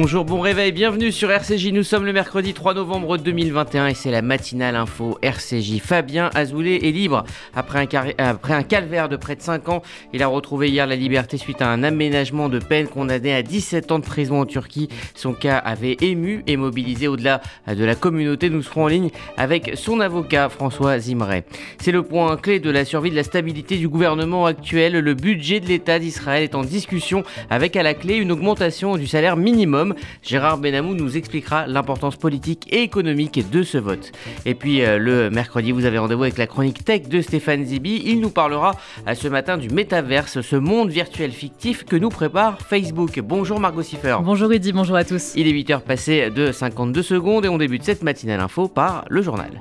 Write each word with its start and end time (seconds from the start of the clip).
Bonjour, 0.00 0.24
bon 0.24 0.38
réveil, 0.38 0.70
bienvenue 0.70 1.10
sur 1.10 1.28
RCJ. 1.28 1.72
Nous 1.72 1.82
sommes 1.82 2.04
le 2.04 2.12
mercredi 2.12 2.54
3 2.54 2.74
novembre 2.74 3.18
2021 3.18 3.88
et 3.88 3.94
c'est 3.94 4.12
la 4.12 4.22
matinale 4.22 4.76
info 4.76 5.18
RCJ. 5.22 5.80
Fabien 5.80 6.30
Azoulay 6.36 6.76
est 6.76 6.92
libre 6.92 7.24
après 7.52 7.80
un, 7.80 8.62
calvaire 8.62 9.08
de 9.08 9.16
près 9.16 9.34
de 9.34 9.42
5 9.42 9.68
ans. 9.68 9.82
Il 10.12 10.22
a 10.22 10.28
retrouvé 10.28 10.68
hier 10.68 10.86
la 10.86 10.94
liberté 10.94 11.36
suite 11.36 11.60
à 11.62 11.68
un 11.68 11.82
aménagement 11.82 12.48
de 12.48 12.60
peine 12.60 12.86
condamné 12.86 13.34
à 13.34 13.42
17 13.42 13.90
ans 13.90 13.98
de 13.98 14.04
prison 14.04 14.42
en 14.42 14.46
Turquie. 14.46 14.88
Son 15.16 15.32
cas 15.32 15.58
avait 15.58 15.96
ému 16.00 16.44
et 16.46 16.56
mobilisé 16.56 17.08
au-delà 17.08 17.40
de 17.66 17.84
la 17.84 17.96
communauté. 17.96 18.50
Nous 18.50 18.62
serons 18.62 18.84
en 18.84 18.88
ligne 18.88 19.10
avec 19.36 19.72
son 19.74 19.98
avocat 19.98 20.48
François 20.48 21.00
Zimray. 21.00 21.42
C'est 21.80 21.90
le 21.90 22.04
point 22.04 22.36
clé 22.36 22.60
de 22.60 22.70
la 22.70 22.84
survie 22.84 23.10
de 23.10 23.16
la 23.16 23.24
stabilité 23.24 23.76
du 23.76 23.88
gouvernement 23.88 24.46
actuel. 24.46 24.92
Le 24.92 25.14
budget 25.14 25.58
de 25.58 25.66
l'État 25.66 25.98
d'Israël 25.98 26.44
est 26.44 26.54
en 26.54 26.62
discussion 26.62 27.24
avec 27.50 27.74
à 27.74 27.82
la 27.82 27.94
clé 27.94 28.14
une 28.14 28.30
augmentation 28.30 28.96
du 28.96 29.08
salaire 29.08 29.36
minimum 29.36 29.87
Gérard 30.22 30.58
Benamou 30.58 30.94
nous 30.94 31.16
expliquera 31.16 31.66
l'importance 31.66 32.16
politique 32.16 32.66
et 32.70 32.82
économique 32.82 33.50
de 33.50 33.62
ce 33.62 33.78
vote. 33.78 34.12
Et 34.44 34.54
puis 34.54 34.82
euh, 34.82 34.98
le 34.98 35.30
mercredi, 35.30 35.72
vous 35.72 35.84
avez 35.84 35.98
rendez-vous 35.98 36.22
avec 36.24 36.38
la 36.38 36.46
chronique 36.46 36.84
tech 36.84 37.08
de 37.08 37.20
Stéphane 37.20 37.64
Zibi. 37.64 38.02
Il 38.04 38.20
nous 38.20 38.30
parlera 38.30 38.72
euh, 39.06 39.14
ce 39.14 39.28
matin 39.28 39.56
du 39.56 39.68
métaverse, 39.70 40.40
ce 40.40 40.56
monde 40.56 40.90
virtuel 40.90 41.32
fictif 41.32 41.84
que 41.84 41.96
nous 41.96 42.10
prépare 42.10 42.60
Facebook. 42.60 43.20
Bonjour 43.20 43.60
Margot 43.60 43.82
Siffer. 43.82 44.16
Bonjour 44.22 44.48
Rudy, 44.48 44.72
bonjour 44.72 44.96
à 44.96 45.04
tous. 45.04 45.32
Il 45.36 45.46
est 45.46 45.52
8h 45.52 45.80
passé 45.80 46.30
de 46.30 46.52
52 46.52 47.02
secondes 47.02 47.44
et 47.44 47.48
on 47.48 47.58
débute 47.58 47.84
cette 47.84 48.02
matinale 48.02 48.40
info 48.40 48.68
par 48.68 49.04
le 49.08 49.22
journal. 49.22 49.60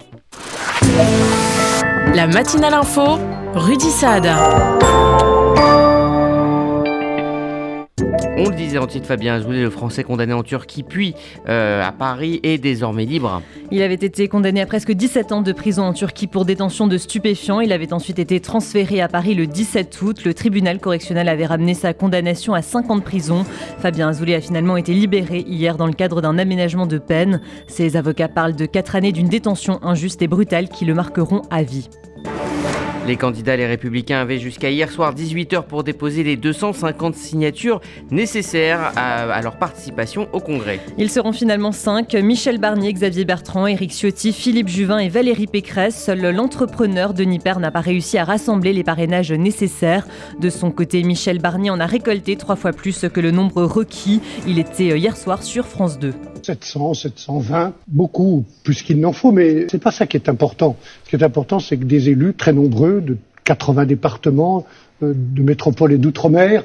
La 2.13 2.27
matinale 2.27 2.73
info, 2.73 3.20
Rudy 3.54 3.90
Saad. 3.90 4.27
On 8.39 8.49
le 8.49 8.55
disait 8.55 8.77
en 8.77 8.85
titre, 8.85 9.07
Fabien 9.07 9.34
Azoulay, 9.34 9.63
le 9.63 9.71
français 9.71 10.03
condamné 10.03 10.31
en 10.31 10.43
Turquie 10.43 10.84
puis 10.84 11.15
euh, 11.49 11.84
à 11.84 11.91
Paris, 11.91 12.39
est 12.43 12.59
désormais 12.59 13.05
libre. 13.05 13.41
Il 13.71 13.81
avait 13.81 13.95
été 13.95 14.27
condamné 14.27 14.62
à 14.62 14.67
presque 14.67 14.91
17 14.91 15.31
ans 15.31 15.41
de 15.41 15.51
prison 15.51 15.84
en 15.84 15.93
Turquie 15.93 16.27
pour 16.27 16.45
détention 16.45 16.85
de 16.85 16.98
stupéfiants. 16.98 17.59
Il 17.59 17.73
avait 17.73 17.93
ensuite 17.93 18.20
été 18.20 18.39
transféré 18.39 19.01
à 19.01 19.07
Paris 19.07 19.34
le 19.34 19.48
17 19.48 20.01
août. 20.04 20.23
Le 20.23 20.35
tribunal 20.35 20.79
correctionnel 20.79 21.27
avait 21.27 21.48
ramené 21.48 21.73
sa 21.73 21.93
condamnation 21.93 22.54
à 22.54 22.62
5 22.62 22.91
ans 22.91 22.98
de 22.98 23.01
prison. 23.01 23.43
Fabien 23.79 24.09
Azoulay 24.09 24.35
a 24.35 24.41
finalement 24.41 24.77
été 24.77 24.93
libéré 24.93 25.43
hier 25.48 25.76
dans 25.76 25.87
le 25.87 25.93
cadre 25.93 26.21
d'un 26.21 26.37
aménagement 26.37 26.85
de 26.85 26.99
peine. 26.99 27.41
Ses 27.65 27.98
avocats 27.98 28.29
parlent 28.29 28.55
de 28.55 28.67
4 28.67 28.95
années 28.95 29.11
d'une 29.11 29.29
détention 29.29 29.79
injuste 29.84 30.21
et 30.21 30.27
brutale 30.27 30.70
qui 30.70 30.85
le 30.85 30.93
marqueront 30.93 31.41
à 31.49 31.63
vie. 31.63 31.89
Les 33.08 33.16
candidats 33.16 33.55
les 33.55 33.66
républicains 33.66 34.20
avaient 34.20 34.38
jusqu'à 34.38 34.70
hier 34.70 34.91
soir 34.91 35.16
18h 35.16 35.63
pour 35.63 35.86
déposer 35.86 36.24
les 36.24 36.36
250 36.36 37.16
signatures 37.16 37.80
nécessaires 38.12 38.91
à, 38.98 39.41
leur 39.41 39.55
participation 39.55 40.27
au 40.34 40.41
Congrès. 40.41 40.82
Ils 40.98 41.10
seront 41.10 41.32
finalement 41.32 41.72
5. 41.72 42.13
Michel 42.16 42.58
Barnier, 42.58 42.91
Xavier 42.91 43.24
Bertrand, 43.24 43.66
Éric 43.66 43.91
Ciotti, 43.91 44.34
Philippe 44.34 44.68
Juvin 44.68 44.98
et 44.98 45.08
Valérie 45.08 45.48
Pécresse. 45.48 46.04
Seul 46.04 46.20
l'entrepreneur 46.35 47.13
Denis 47.13 47.40
Père 47.40 47.62
n'a 47.62 47.72
pas 47.72 47.80
réussi 47.80 48.18
à 48.18 48.26
rassembler 48.26 48.74
les 48.74 48.84
parrainages 48.84 49.32
nécessaires. 49.32 50.05
De 50.41 50.50
son 50.50 50.72
côté, 50.72 51.02
Michel 51.04 51.40
Barnier 51.40 51.70
en 51.70 51.80
a 51.80 51.85
récolté 51.85 52.35
trois 52.35 52.58
fois 52.58 52.74
plus 52.74 53.05
que 53.13 53.22
le 53.22 53.32
nombre 53.32 53.63
requis. 53.63 54.22
Il 54.46 54.60
était 54.60 55.00
hier 55.00 55.16
soir 55.16 55.44
sur 55.44 55.66
France 55.66 55.98
2. 55.98 56.13
700, 56.43 56.93
720, 56.93 57.74
beaucoup 57.88 58.46
plus 58.63 58.82
qu'il 58.82 58.99
n'en 58.99 59.13
faut, 59.13 59.32
mais 59.32 59.68
c'est 59.70 59.82
pas 59.82 59.91
ça 59.91 60.05
qui 60.07 60.18
est 60.18 60.30
important. 60.30 60.77
Ce 61.05 61.10
qui 61.10 61.16
est 61.16 61.24
important, 61.24 61.60
c'est 61.60 61.77
que 61.77 61.85
des 61.85 62.10
élus 62.10 62.34
très 62.34 62.54
nombreux 62.54 63.02
de 63.02 63.18
80 63.44 63.85
départements, 63.85 64.66
euh, 65.03 65.13
de 65.16 65.41
métropole 65.41 65.94
et 65.94 65.97
d'outre-mer, 65.97 66.63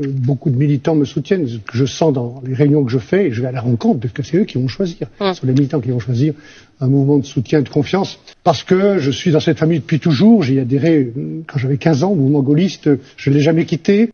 euh, 0.00 0.06
beaucoup 0.08 0.50
de 0.50 0.56
militants 0.56 0.94
me 0.94 1.04
soutiennent, 1.04 1.46
ce 1.46 1.58
que 1.58 1.76
je 1.76 1.84
sens 1.84 2.12
dans 2.12 2.42
les 2.46 2.54
réunions 2.54 2.82
que 2.82 2.90
je 2.90 2.98
fais, 2.98 3.26
et 3.26 3.30
je 3.30 3.40
vais 3.42 3.48
à 3.48 3.52
la 3.52 3.60
rencontre, 3.60 4.00
parce 4.00 4.12
que 4.12 4.22
c'est 4.22 4.38
eux 4.38 4.44
qui 4.44 4.58
vont 4.58 4.66
choisir. 4.66 5.06
Ce 5.20 5.34
sont 5.34 5.46
les 5.46 5.52
militants 5.52 5.80
qui 5.80 5.90
vont 5.90 6.00
choisir 6.00 6.34
un 6.80 6.88
mouvement 6.88 7.18
de 7.18 7.24
soutien 7.26 7.60
et 7.60 7.62
de 7.62 7.68
confiance. 7.68 8.18
Parce 8.42 8.64
que 8.64 8.98
je 8.98 9.10
suis 9.10 9.30
dans 9.30 9.40
cette 9.40 9.58
famille 9.58 9.78
depuis 9.78 10.00
toujours, 10.00 10.42
j'y 10.42 10.58
adhéré 10.58 11.12
euh, 11.16 11.42
quand 11.46 11.58
j'avais 11.58 11.76
15 11.76 12.04
ans, 12.04 12.10
au 12.10 12.16
mouvement 12.16 12.42
gaulliste, 12.42 12.90
je 13.16 13.30
ne 13.30 13.34
l'ai 13.34 13.40
jamais 13.40 13.64
quitté. 13.64 14.10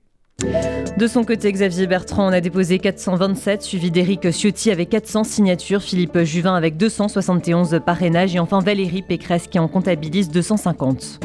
De 0.97 1.07
son 1.07 1.25
côté, 1.25 1.53
Xavier 1.53 1.87
Bertrand 1.87 2.27
en 2.27 2.33
a 2.33 2.41
déposé 2.41 2.79
427, 2.79 3.63
suivi 3.63 3.91
d'Éric 3.91 4.31
Ciotti 4.33 4.71
avec 4.71 4.91
400 4.91 5.25
signatures, 5.25 5.83
Philippe 5.83 6.19
Juvin 6.21 6.55
avec 6.55 6.77
271 6.77 7.81
parrainages 7.85 8.35
et 8.35 8.39
enfin 8.39 8.61
Valérie 8.61 9.03
Pécresse 9.03 9.47
qui 9.47 9.59
en 9.59 9.69
comptabilise 9.69 10.31
250. 10.31 11.21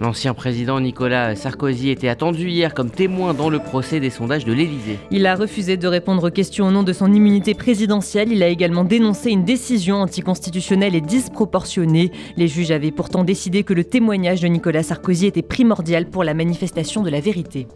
L'ancien 0.00 0.34
président 0.34 0.78
Nicolas 0.78 1.34
Sarkozy 1.34 1.88
était 1.88 2.08
attendu 2.08 2.48
hier 2.48 2.74
comme 2.74 2.90
témoin 2.90 3.32
dans 3.32 3.48
le 3.48 3.58
procès 3.58 3.98
des 3.98 4.10
sondages 4.10 4.44
de 4.44 4.52
l'Élysée. 4.52 4.98
Il 5.10 5.26
a 5.26 5.34
refusé 5.34 5.78
de 5.78 5.88
répondre 5.88 6.28
aux 6.28 6.30
questions 6.30 6.66
au 6.66 6.70
nom 6.70 6.82
de 6.82 6.92
son 6.92 7.12
immunité 7.12 7.54
présidentielle. 7.54 8.30
Il 8.30 8.42
a 8.42 8.48
également 8.48 8.84
dénoncé 8.84 9.30
une 9.30 9.44
décision 9.44 9.96
anticonstitutionnelle 9.96 10.94
et 10.94 11.00
disproportionnée. 11.00 12.12
Les 12.36 12.46
juges 12.46 12.72
avaient 12.72 12.90
pourtant 12.90 13.24
décidé 13.24 13.62
que 13.62 13.72
le 13.72 13.84
témoignage 13.84 14.42
de 14.42 14.48
Nicolas 14.48 14.82
Sarkozy 14.82 15.26
était 15.26 15.40
primordial 15.40 16.06
pour 16.06 16.24
la 16.24 16.34
manifestation 16.34 17.02
de 17.02 17.08
la 17.08 17.20
vérité. 17.20 17.66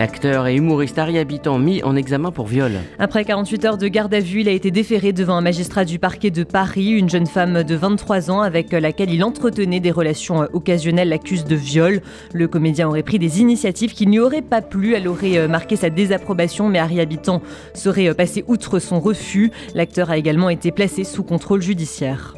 L'acteur 0.00 0.46
et 0.46 0.54
humoriste 0.54 0.98
Harry 0.98 1.18
Habitant 1.18 1.58
mis 1.58 1.82
en 1.82 1.94
examen 1.94 2.30
pour 2.30 2.46
viol. 2.46 2.72
Après 2.98 3.22
48 3.22 3.64
heures 3.66 3.76
de 3.76 3.86
garde 3.86 4.14
à 4.14 4.20
vue, 4.20 4.40
il 4.40 4.48
a 4.48 4.52
été 4.52 4.70
déféré 4.70 5.12
devant 5.12 5.34
un 5.34 5.42
magistrat 5.42 5.84
du 5.84 5.98
parquet 5.98 6.30
de 6.30 6.42
Paris. 6.42 6.92
Une 6.92 7.10
jeune 7.10 7.26
femme 7.26 7.64
de 7.64 7.74
23 7.74 8.30
ans 8.30 8.40
avec 8.40 8.72
laquelle 8.72 9.10
il 9.10 9.22
entretenait 9.22 9.78
des 9.78 9.90
relations 9.90 10.48
occasionnelles 10.54 11.10
l'accuse 11.10 11.44
de 11.44 11.54
viol. 11.54 12.00
Le 12.32 12.48
comédien 12.48 12.88
aurait 12.88 13.02
pris 13.02 13.18
des 13.18 13.42
initiatives 13.42 13.92
qui 13.92 14.06
n'y 14.06 14.18
auraient 14.18 14.40
pas 14.40 14.62
plu. 14.62 14.94
Elle 14.94 15.06
aurait 15.06 15.36
euh, 15.36 15.48
marqué 15.48 15.76
sa 15.76 15.90
désapprobation, 15.90 16.70
mais 16.70 16.78
Harry 16.78 16.98
Habitant 16.98 17.42
serait 17.74 18.08
euh, 18.08 18.14
passé 18.14 18.42
outre 18.48 18.78
son 18.78 19.00
refus. 19.00 19.50
L'acteur 19.74 20.08
a 20.08 20.16
également 20.16 20.48
été 20.48 20.70
placé 20.70 21.04
sous 21.04 21.24
contrôle 21.24 21.60
judiciaire. 21.60 22.36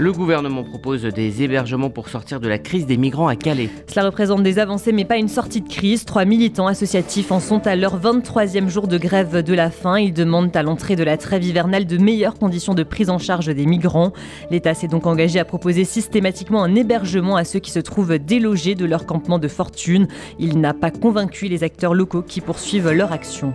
Le 0.00 0.12
gouvernement 0.12 0.62
propose 0.62 1.02
des 1.02 1.42
hébergements 1.42 1.90
pour 1.90 2.08
sortir 2.08 2.38
de 2.38 2.46
la 2.46 2.60
crise 2.60 2.86
des 2.86 2.96
migrants 2.96 3.26
à 3.26 3.34
Calais. 3.34 3.68
Cela 3.88 4.06
représente 4.06 4.44
des 4.44 4.60
avancées 4.60 4.92
mais 4.92 5.04
pas 5.04 5.16
une 5.16 5.26
sortie 5.26 5.60
de 5.60 5.68
crise. 5.68 6.04
Trois 6.04 6.24
militants 6.24 6.68
associatifs 6.68 7.32
en 7.32 7.40
sont 7.40 7.66
à 7.66 7.74
leur 7.74 8.00
23e 8.00 8.68
jour 8.68 8.86
de 8.86 8.96
grève 8.96 9.42
de 9.42 9.54
la 9.54 9.72
faim. 9.72 9.98
Ils 9.98 10.12
demandent 10.12 10.54
à 10.56 10.62
l'entrée 10.62 10.94
de 10.94 11.02
la 11.02 11.16
trêve 11.16 11.42
hivernale 11.42 11.84
de 11.84 11.98
meilleures 11.98 12.38
conditions 12.38 12.74
de 12.74 12.84
prise 12.84 13.10
en 13.10 13.18
charge 13.18 13.46
des 13.46 13.66
migrants. 13.66 14.12
L'État 14.52 14.72
s'est 14.72 14.86
donc 14.86 15.04
engagé 15.04 15.40
à 15.40 15.44
proposer 15.44 15.82
systématiquement 15.82 16.62
un 16.62 16.76
hébergement 16.76 17.34
à 17.34 17.42
ceux 17.42 17.58
qui 17.58 17.72
se 17.72 17.80
trouvent 17.80 18.20
délogés 18.20 18.76
de 18.76 18.84
leur 18.84 19.04
campement 19.04 19.40
de 19.40 19.48
fortune. 19.48 20.06
Il 20.38 20.60
n'a 20.60 20.74
pas 20.74 20.92
convaincu 20.92 21.48
les 21.48 21.64
acteurs 21.64 21.94
locaux 21.94 22.22
qui 22.22 22.40
poursuivent 22.40 22.90
leur 22.90 23.10
action. 23.10 23.52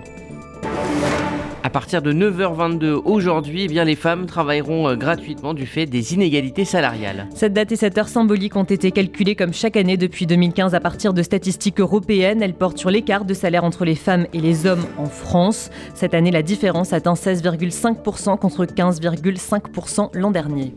À 1.66 1.70
partir 1.70 2.02
de 2.02 2.12
9h22 2.12 3.02
aujourd'hui, 3.06 3.64
eh 3.64 3.68
bien, 3.70 3.86
les 3.86 3.96
femmes 3.96 4.26
travailleront 4.26 4.90
euh, 4.90 4.96
gratuitement 4.98 5.54
du 5.54 5.66
fait 5.66 5.86
des 5.86 6.14
inégalités 6.14 6.66
salariales. 6.66 7.28
Cette 7.34 7.54
date 7.54 7.72
et 7.72 7.78
cette 7.78 7.98
heure 7.98 8.10
symbolique 8.10 8.58
ont 8.58 8.66
été 8.66 8.92
calculées 8.92 9.36
comme 9.36 9.54
chaque 9.54 9.78
année 9.78 9.96
depuis 9.96 10.26
2015 10.26 10.76
à 10.76 10.82
partir 10.82 11.14
de 11.14 11.24
statistiques 11.24 11.80
européennes. 11.80 12.44
Elles 12.44 12.54
portent 12.54 12.80
sur 12.80 12.90
l'écart 12.90 13.24
de 13.24 13.34
salaire 13.34 13.64
entre 13.64 13.86
les 13.86 13.96
femmes 13.96 14.28
et 14.34 14.42
les 14.42 14.66
hommes 14.66 14.86
en 14.98 15.06
France. 15.06 15.70
Cette 15.96 16.14
année, 16.14 16.32
la 16.32 16.42
différence 16.42 16.92
atteint 16.92 17.14
16,5% 17.14 18.38
contre 18.38 18.66
15,5% 18.66 20.18
l'an 20.18 20.32
dernier. 20.32 20.74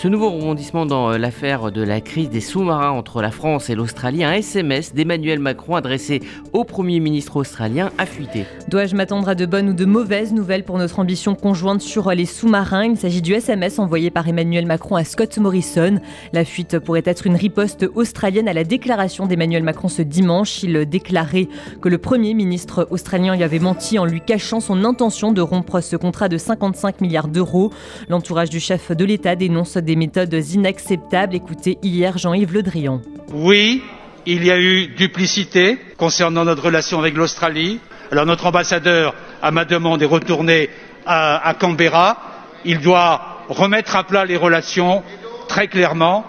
Ce 0.00 0.06
nouveau 0.06 0.30
rebondissement 0.30 0.86
dans 0.86 1.10
euh, 1.10 1.18
l'affaire 1.18 1.72
de 1.72 1.82
la 1.82 2.00
crise 2.00 2.30
des 2.30 2.40
sous-marins 2.40 2.90
entre 2.92 3.20
la 3.20 3.32
France 3.32 3.68
et 3.68 3.74
l'Australie, 3.74 4.22
un 4.22 4.32
SMS 4.32 4.94
d'Emmanuel 4.94 5.40
Macron 5.40 5.74
adressé 5.74 6.20
au 6.52 6.62
Premier 6.62 7.00
ministre 7.00 7.34
australien 7.34 7.90
a 7.98 8.06
fuité. 8.06 8.44
Dois-je 8.68 8.94
m'attendre 8.94 9.28
à 9.28 9.34
de 9.34 9.44
bonnes 9.44 9.70
ou 9.70 9.72
de 9.72 9.84
mauvaises 9.84 10.32
nouvelles 10.32 10.62
pour 10.62 10.78
notre 10.78 11.00
ambition 11.00 11.34
conjointe 11.34 11.80
sur 11.80 12.12
les 12.12 12.26
sous-marins? 12.26 12.84
Il 12.84 12.96
s'agit 12.96 13.22
du 13.22 13.32
SMS 13.32 13.80
envoyé 13.80 14.12
par 14.12 14.28
Emmanuel 14.28 14.66
Macron 14.66 14.94
à 14.94 15.02
Scott 15.02 15.36
Morrison. 15.38 15.98
La 16.32 16.44
fuite 16.44 16.78
pourrait 16.78 17.02
être 17.04 17.26
une 17.26 17.34
riposte 17.34 17.84
australienne 17.96 18.46
à 18.46 18.52
la 18.52 18.62
déclaration 18.62 19.26
d'Emmanuel 19.26 19.64
Macron 19.64 19.88
ce 19.88 20.02
dimanche. 20.02 20.62
Il 20.62 20.86
déclarait 20.88 21.48
que 21.82 21.88
le 21.88 21.98
Premier 21.98 22.34
ministre 22.34 22.86
australien 22.92 23.34
y 23.34 23.42
avait 23.42 23.58
menti 23.58 23.98
en 23.98 24.04
lui 24.04 24.20
cachant 24.20 24.60
son 24.60 24.84
intention 24.84 25.32
de 25.32 25.40
rompre 25.40 25.80
ce 25.80 25.96
contrat 25.96 26.28
de 26.28 26.38
55 26.38 27.00
milliards 27.00 27.26
d'euros. 27.26 27.72
L'entourage 28.08 28.48
du 28.48 28.60
chef 28.60 28.92
de 28.92 29.04
l'État 29.04 29.34
dénonce 29.34 29.76
des 29.88 29.96
méthodes 29.96 30.34
inacceptables. 30.52 31.34
Écoutez 31.34 31.78
hier 31.82 32.18
Jean-Yves 32.18 32.52
Le 32.52 32.62
Drian. 32.62 33.00
Oui, 33.32 33.82
il 34.26 34.44
y 34.44 34.50
a 34.50 34.58
eu 34.58 34.88
duplicité 34.88 35.78
concernant 35.96 36.44
notre 36.44 36.62
relation 36.62 36.98
avec 36.98 37.16
l'Australie. 37.16 37.80
Alors 38.12 38.26
notre 38.26 38.44
ambassadeur, 38.44 39.14
à 39.40 39.50
ma 39.50 39.64
demande, 39.64 40.02
est 40.02 40.06
retourné 40.06 40.68
à, 41.06 41.54
Canberra. 41.58 42.18
Il 42.66 42.80
doit 42.80 43.44
remettre 43.48 43.96
à 43.96 44.04
plat 44.04 44.26
les 44.26 44.36
relations 44.36 45.02
très 45.48 45.68
clairement 45.68 46.26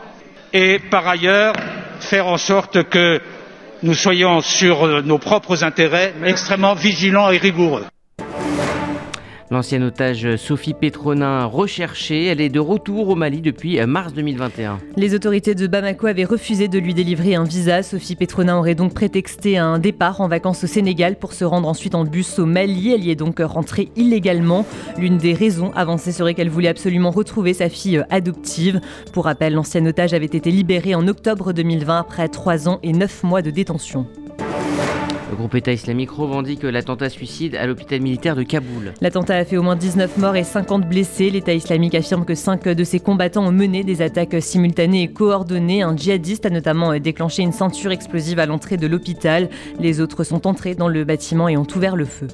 et 0.54 0.80
par 0.80 1.06
ailleurs 1.06 1.54
faire 2.00 2.28
en 2.28 2.38
sorte 2.38 2.84
que 2.84 3.20
nous 3.84 3.94
soyons 3.94 4.40
sur 4.40 5.04
nos 5.04 5.18
propres 5.18 5.66
intérêts 5.66 6.14
extrêmement 6.24 6.76
vigilants 6.76 7.30
et 7.30 7.38
rigoureux. 7.38 7.84
L'ancienne 9.52 9.82
otage 9.84 10.36
Sophie 10.36 10.76
Petronin 10.76 11.46
recherchée, 11.46 12.26
elle 12.26 12.40
est 12.40 12.50
de 12.50 12.60
retour 12.60 13.10
au 13.10 13.16
Mali 13.16 13.42
depuis 13.42 13.84
mars 13.88 14.14
2021. 14.14 14.78
Les 14.96 15.16
autorités 15.16 15.56
de 15.56 15.66
Bamako 15.66 16.06
avaient 16.06 16.24
refusé 16.24 16.68
de 16.68 16.78
lui 16.78 16.94
délivrer 16.94 17.34
un 17.34 17.46
visa. 17.46 17.82
Sophie 17.82 18.16
Petronin 18.16 18.60
aurait 18.60 18.76
donc 18.76 18.94
prétexté 18.94 19.58
un 19.58 19.80
départ 19.80 20.22
en 20.22 20.28
vacances 20.28 20.64
au 20.66 20.68
Sénégal 20.68 21.16
pour 21.16 21.34
se 21.34 21.46
rendre 21.46 21.68
ensuite 21.68 21.96
en 21.96 22.04
bus 22.06 22.38
au 22.38 22.46
Mali. 22.46 22.94
Elle 22.94 23.04
y 23.04 23.10
est 23.10 23.16
donc 23.16 23.40
rentrée 23.40 23.90
illégalement. 23.96 24.68
L'une 25.00 25.18
des 25.18 25.34
raisons 25.34 25.72
avancées 25.72 26.12
serait 26.12 26.36
qu'elle 26.36 26.50
voulait 26.50 26.68
absolument 26.68 27.10
retrouver 27.10 27.56
sa 27.56 27.70
fille 27.70 28.04
adoptive. 28.12 28.82
Pour 29.14 29.26
rappel, 29.26 29.56
l'ancienne 29.56 29.88
otage 29.88 30.14
avait 30.14 30.26
été 30.26 30.52
libérée 30.52 30.94
en 30.94 31.08
octobre 31.08 31.54
2020 31.54 31.98
après 31.98 32.28
trois 32.28 32.70
ans 32.70 32.78
et 32.84 32.94
neuf 32.94 33.24
mois 33.24 33.42
de 33.42 33.50
détention. 33.50 34.06
Le 35.40 35.44
groupe 35.44 35.56
État 35.56 35.72
islamique 35.72 36.12
revendique 36.12 36.64
l'attentat 36.64 37.08
suicide 37.08 37.56
à 37.56 37.66
l'hôpital 37.66 38.02
militaire 38.02 38.36
de 38.36 38.44
Kaboul. 38.44 38.94
L'attentat 39.00 39.38
a 39.38 39.46
fait 39.46 39.56
au 39.56 39.64
moins 39.64 39.78
19 39.78 40.18
morts 40.18 40.36
et 40.36 40.44
50 40.44 40.90
blessés. 40.90 41.30
L'État 41.30 41.54
islamique 41.54 41.96
affirme 41.96 42.26
que 42.26 42.36
5 42.36 42.68
de 42.68 42.84
ses 42.84 43.00
combattants 43.00 43.48
ont 43.48 43.52
mené 43.54 43.86
des 43.86 44.02
attaques 44.02 44.36
simultanées 44.42 45.04
et 45.04 45.08
coordonnées. 45.08 45.82
Un 45.82 45.96
djihadiste 45.96 46.46
a 46.46 46.50
notamment 46.50 47.00
déclenché 47.00 47.42
une 47.42 47.54
ceinture 47.54 47.94
explosive 47.94 48.40
à 48.40 48.48
l'entrée 48.48 48.76
de 48.76 48.86
l'hôpital. 48.86 49.48
Les 49.80 50.02
autres 50.02 50.26
sont 50.26 50.46
entrés 50.46 50.76
dans 50.76 50.90
le 50.90 51.06
bâtiment 51.06 51.48
et 51.48 51.56
ont 51.56 51.68
ouvert 51.74 51.96
le 51.96 52.04
feu. 52.04 52.28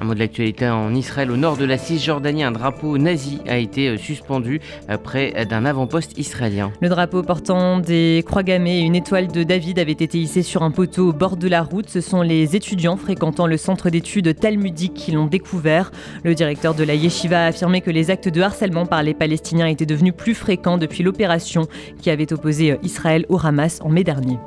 Un 0.00 0.04
mot 0.04 0.14
de 0.14 0.18
l'actualité 0.18 0.68
en 0.68 0.94
Israël, 0.94 1.30
au 1.30 1.36
nord 1.36 1.56
de 1.56 1.64
la 1.64 1.78
Cisjordanie, 1.78 2.42
un 2.42 2.52
drapeau 2.52 2.98
nazi 2.98 3.40
a 3.48 3.56
été 3.56 3.88
euh, 3.88 3.96
suspendu 3.96 4.60
euh, 4.90 4.98
près 4.98 5.46
d'un 5.48 5.64
avant-poste 5.64 6.18
israélien. 6.18 6.70
Le 6.82 6.88
drapeau 6.88 7.22
portant 7.22 7.78
des 7.78 8.22
croix 8.26 8.42
gammées 8.42 8.80
et 8.80 8.82
une 8.82 8.94
étoile 8.94 9.28
de 9.28 9.42
David 9.42 9.78
avait 9.78 9.92
été 9.92 10.18
hissé 10.18 10.42
sur 10.42 10.62
un 10.62 10.70
poteau 10.70 11.08
au 11.08 11.12
bord 11.12 11.36
de 11.36 11.48
la 11.48 11.62
route. 11.62 11.88
Ce 11.88 12.00
sont 12.02 12.20
les 12.20 12.56
étudiants 12.56 12.96
fréquentant 12.96 13.46
le 13.46 13.56
centre 13.56 13.88
d'études 13.88 14.38
talmudiques 14.38 14.94
qui 14.94 15.12
l'ont 15.12 15.26
découvert. 15.26 15.90
Le 16.24 16.34
directeur 16.34 16.74
de 16.74 16.84
la 16.84 16.94
yeshiva 16.94 17.44
a 17.44 17.46
affirmé 17.46 17.80
que 17.80 17.90
les 17.90 18.10
actes 18.10 18.28
de 18.28 18.42
harcèlement 18.42 18.84
par 18.84 19.02
les 19.02 19.14
Palestiniens 19.14 19.66
étaient 19.66 19.86
devenus 19.86 20.14
plus 20.14 20.34
fréquents 20.34 20.76
depuis 20.76 21.02
l'opération 21.02 21.68
qui 22.02 22.10
avait 22.10 22.32
opposé 22.32 22.72
euh, 22.72 22.76
Israël 22.82 23.24
au 23.28 23.38
Hamas 23.42 23.80
en 23.82 23.88
mai 23.88 24.04
dernier. 24.04 24.38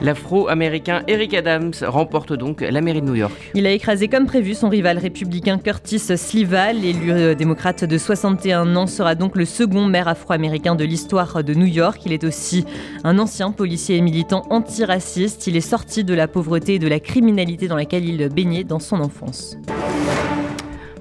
L'afro-américain 0.00 1.02
Eric 1.08 1.34
Adams 1.34 1.72
remporte 1.82 2.32
donc 2.32 2.60
la 2.60 2.80
mairie 2.80 3.00
de 3.00 3.06
New 3.06 3.16
York. 3.16 3.32
Il 3.54 3.66
a 3.66 3.72
écrasé 3.72 4.08
comme 4.08 4.26
prévu 4.26 4.54
son 4.54 4.68
rival 4.68 4.98
républicain 4.98 5.58
Curtis 5.58 5.98
Slival. 5.98 6.80
L'élu 6.80 7.10
euh, 7.10 7.34
démocrate 7.34 7.84
de 7.84 7.98
61 7.98 8.76
ans 8.76 8.86
sera 8.86 9.14
donc 9.14 9.34
le 9.36 9.44
second 9.44 9.86
maire 9.86 10.06
afro-américain 10.06 10.76
de 10.76 10.84
l'histoire 10.84 11.42
de 11.42 11.54
New 11.54 11.66
York. 11.66 12.00
Il 12.06 12.12
est 12.12 12.24
aussi 12.24 12.64
un 13.02 13.18
ancien 13.18 13.50
policier 13.50 13.96
et 13.96 14.00
militant 14.00 14.44
antiraciste. 14.50 15.46
Il 15.46 15.56
est 15.56 15.60
sorti 15.60 16.04
de 16.04 16.14
la 16.14 16.28
pauvreté 16.28 16.74
et 16.74 16.78
de 16.78 16.88
la 16.88 17.00
criminalité 17.00 17.66
dans 17.66 17.76
laquelle 17.76 18.04
il 18.04 18.28
baignait 18.28 18.64
dans 18.64 18.80
son 18.80 19.00
enfance. 19.00 19.56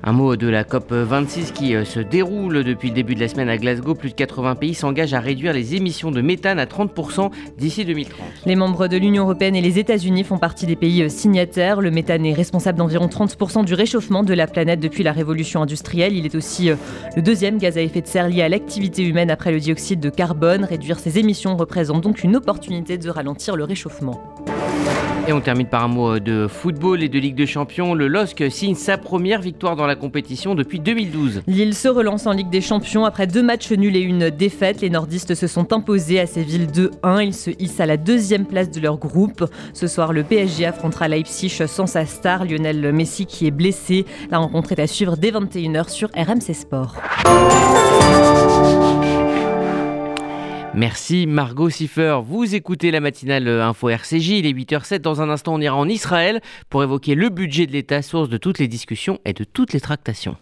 Un 0.07 0.13
mot 0.13 0.38
de 0.38 0.48
la 0.48 0.63
COP26 0.63 1.51
qui 1.51 1.75
euh, 1.75 1.83
se 1.83 2.00
déroule 2.00 2.63
depuis 2.63 2.88
le 2.88 2.95
début 2.95 3.13
de 3.13 3.19
la 3.19 3.27
semaine 3.27 3.50
à 3.50 3.57
Glasgow. 3.57 3.94
Plus 3.94 4.12
de 4.12 4.15
80 4.15 4.56
pays 4.56 4.74
s'engagent 4.74 5.13
à 5.13 5.19
réduire 5.19 5.51
les 5.51 5.75
émissions 5.75 6.12
de 6.12 6.21
méthane 6.21 6.59
à 6.59 6.65
30% 6.65 7.30
d'ici 7.57 7.83
2030. 7.83 8.25
Les 8.45 8.56
membres 8.56 8.88
de 8.88 8.95
l'Union 8.95 9.24
européenne 9.24 9.54
et 9.57 9.62
les 9.62 9.80
États-Unis 9.80 10.24
font 10.24 10.38
partie 10.38 10.65
des 10.65 10.77
pays 10.77 11.04
euh, 11.04 11.09
signataires. 11.09 11.81
Le 11.81 11.92
méthane 11.92 12.25
est 12.25 12.31
responsable 12.31 12.77
d'environ 12.77 13.07
30% 13.07 13.65
du 13.65 13.74
réchauffement 13.74 14.24
de 14.24 14.33
la 14.33 14.48
planète 14.48 14.80
depuis 14.80 15.04
la 15.04 15.12
révolution 15.12 15.62
industrielle. 15.62 16.15
Il 16.15 16.25
est 16.25 16.36
aussi 16.36 16.69
euh, 16.69 16.77
le 17.18 17.21
deuxième 17.21 17.57
gaz 17.57 17.77
à 17.77 17.81
effet 17.81 18.00
de 18.00 18.07
serre 18.07 18.30
lié 18.30 18.44
à 18.44 18.48
l'activité 18.48 19.03
humaine 19.03 19.30
après 19.30 19.51
le 19.51 19.60
dioxyde 19.60 20.00
de 20.00 20.10
carbone. 20.10 20.63
Réduire 20.63 21.00
ces 21.00 21.19
émissions 21.19 21.57
représente 21.57 22.00
donc 22.00 22.24
une 22.24 22.38
opportunité 22.38 22.98
de 22.98 23.10
ralentir 23.10 23.57
le 23.57 23.65
réchauffement. 23.65 24.24
Et 25.27 25.33
on 25.33 25.41
termine 25.41 25.68
par 25.68 25.83
un 25.83 25.89
mot 25.89 26.19
de 26.19 26.47
football 26.47 27.03
et 27.03 27.09
de 27.09 27.19
Ligue 27.19 27.35
de 27.35 27.45
Champions. 27.45 27.94
Le 27.94 28.07
LOSC 28.07 28.50
signe 28.50 28.75
sa 28.75 28.97
première 28.97 29.41
victoire 29.41 29.75
dans 29.75 29.85
la 29.85 29.97
compétition 29.97 30.56
depuis 30.56 30.79
2012. 30.79 31.41
Lille 31.47 31.75
se 31.75 31.89
relance 31.89 32.27
en 32.27 32.31
Ligue 32.31 32.50
des 32.50 32.62
Champions 32.62 33.03
après 33.03 33.27
deux 33.27 33.44
matchs 33.44 33.74
nuls 33.74 33.97
et 33.97 34.01
une 34.01 34.29
défaite. 34.29 34.79
Les 34.79 34.89
nordistes 34.89 35.35
se 35.35 35.47
sont 35.47 35.74
imposés 35.74 36.21
à 36.21 36.27
Séville 36.27 36.68
2-1. 36.68 37.25
Ils 37.25 37.33
se 37.33 37.51
hissent 37.59 37.81
à 37.81 37.85
la 37.85 37.97
deuxième 37.97 38.45
place 38.45 38.71
de 38.71 38.79
leur 38.79 38.97
groupe. 38.97 39.44
Ce 39.74 39.88
soir, 39.88 40.13
le 40.13 40.24
PSG 40.24 40.65
affrontera 40.65 41.09
Leipzig 41.09 41.50
sans 41.68 41.88
sa 41.88 42.06
star 42.06 42.45
Lionel 42.45 42.94
Messi 42.94 43.25
qui 43.25 43.47
est 43.47 43.51
blessé. 43.51 44.06
La 44.31 44.38
rencontre 44.38 44.71
est 44.71 44.79
à 44.79 44.88
suivre 44.88 45.18
dès 45.18 45.31
21h 45.31 45.89
sur 45.89 46.07
RMC 46.15 46.53
Sport. 46.53 46.95
Merci 50.73 51.25
Margot 51.27 51.69
Siffer. 51.69 52.19
Vous 52.23 52.53
écoutez 52.55 52.91
la 52.91 52.99
matinale 52.99 53.47
Info 53.47 53.89
RCJ, 53.89 54.29
il 54.29 54.45
est 54.45 54.53
8h07. 54.53 54.99
Dans 54.99 55.21
un 55.21 55.29
instant, 55.29 55.55
on 55.55 55.61
ira 55.61 55.75
en 55.75 55.87
Israël 55.87 56.41
pour 56.69 56.83
évoquer 56.83 57.15
le 57.15 57.29
budget 57.29 57.65
de 57.65 57.71
l'État, 57.71 58.01
source 58.01 58.29
de 58.29 58.37
toutes 58.37 58.59
les 58.59 58.67
discussions 58.67 59.19
et 59.25 59.33
de 59.33 59.43
toutes 59.43 59.73
les 59.73 59.79
tractations. 59.79 60.37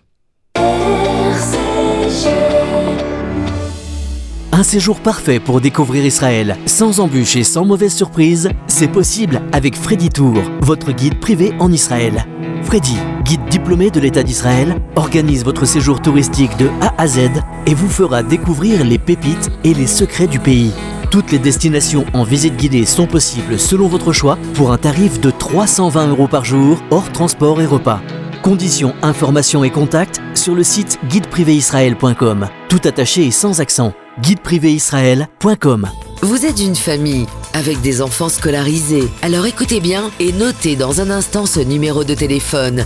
Un 4.52 4.64
séjour 4.64 5.02
parfait 5.02 5.42
pour 5.42 5.60
découvrir 5.60 6.06
Israël, 6.06 6.56
sans 6.66 7.02
embûches 7.02 7.36
et 7.36 7.44
sans 7.44 7.66
mauvaise 7.66 7.94
surprise, 7.94 8.50
c'est 8.68 8.90
possible 8.90 9.42
avec 9.52 9.76
Freddy 9.76 10.08
Tour, 10.08 10.42
votre 10.62 10.94
guide 10.94 11.20
privé 11.20 11.52
en 11.60 11.72
Israël. 11.74 12.26
Freddy, 12.66 12.98
guide 13.24 13.46
diplômé 13.50 13.92
de 13.92 14.00
l'État 14.00 14.24
d'Israël, 14.24 14.76
organise 14.96 15.46
votre 15.46 15.66
séjour 15.66 16.02
touristique 16.02 16.58
de 16.58 16.68
A 16.82 16.94
à 16.98 17.08
Z 17.08 17.30
et 17.68 17.76
vous 17.76 17.88
fera 17.88 18.24
découvrir 18.24 18.84
les 18.84 18.98
pépites 18.98 19.52
et 19.64 19.74
les 19.74 19.86
secrets 19.86 20.28
du 20.28 20.40
pays. 20.40 20.74
Toutes 21.12 21.32
les 21.32 21.38
destinations 21.38 22.06
en 22.14 22.24
visite 22.24 22.58
guidée 22.58 22.86
sont 22.86 23.06
possibles 23.06 23.60
selon 23.60 23.88
votre 23.88 24.12
choix 24.14 24.38
pour 24.56 24.72
un 24.72 24.78
tarif 24.78 25.22
de 25.22 25.30
320 25.30 26.08
euros 26.08 26.28
par 26.28 26.44
jour, 26.44 26.80
hors 26.90 27.12
transport 27.12 27.62
et 27.62 27.68
repas. 27.68 28.02
Conditions, 28.42 28.96
informations 29.04 29.64
et 29.64 29.70
contacts 29.70 30.20
sur 30.34 30.56
le 30.56 30.64
site 30.64 31.00
guideprivéisraël.com. 31.08 32.48
Tout 32.68 32.82
attaché 32.84 33.26
et 33.26 33.32
sans 33.32 33.62
accent. 33.62 33.94
guideprivéisraël.com. 34.22 35.88
Vous 36.22 36.46
êtes 36.46 36.60
une 36.60 36.76
famille 36.76 37.28
avec 37.56 37.82
des 37.82 38.02
enfants 38.02 38.30
scolarisés. 38.30 39.08
Alors 39.22 39.46
écoutez 39.46 39.80
bien 39.80 40.12
et 40.20 40.34
notez 40.34 40.76
dans 40.76 41.00
un 41.00 41.10
instant 41.10 41.46
ce 41.46 41.62
numéro 41.62 42.04
de 42.04 42.14
téléphone. 42.14 42.86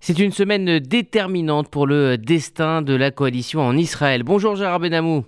C'est 0.00 0.18
une 0.18 0.32
semaine 0.32 0.80
déterminante 0.80 1.68
pour 1.68 1.86
le 1.86 2.18
destin 2.18 2.82
de 2.82 2.94
la 2.94 3.10
coalition 3.10 3.60
en 3.60 3.76
Israël. 3.76 4.24
Bonjour 4.24 4.56
Gérard 4.56 4.80
Benamou. 4.80 5.24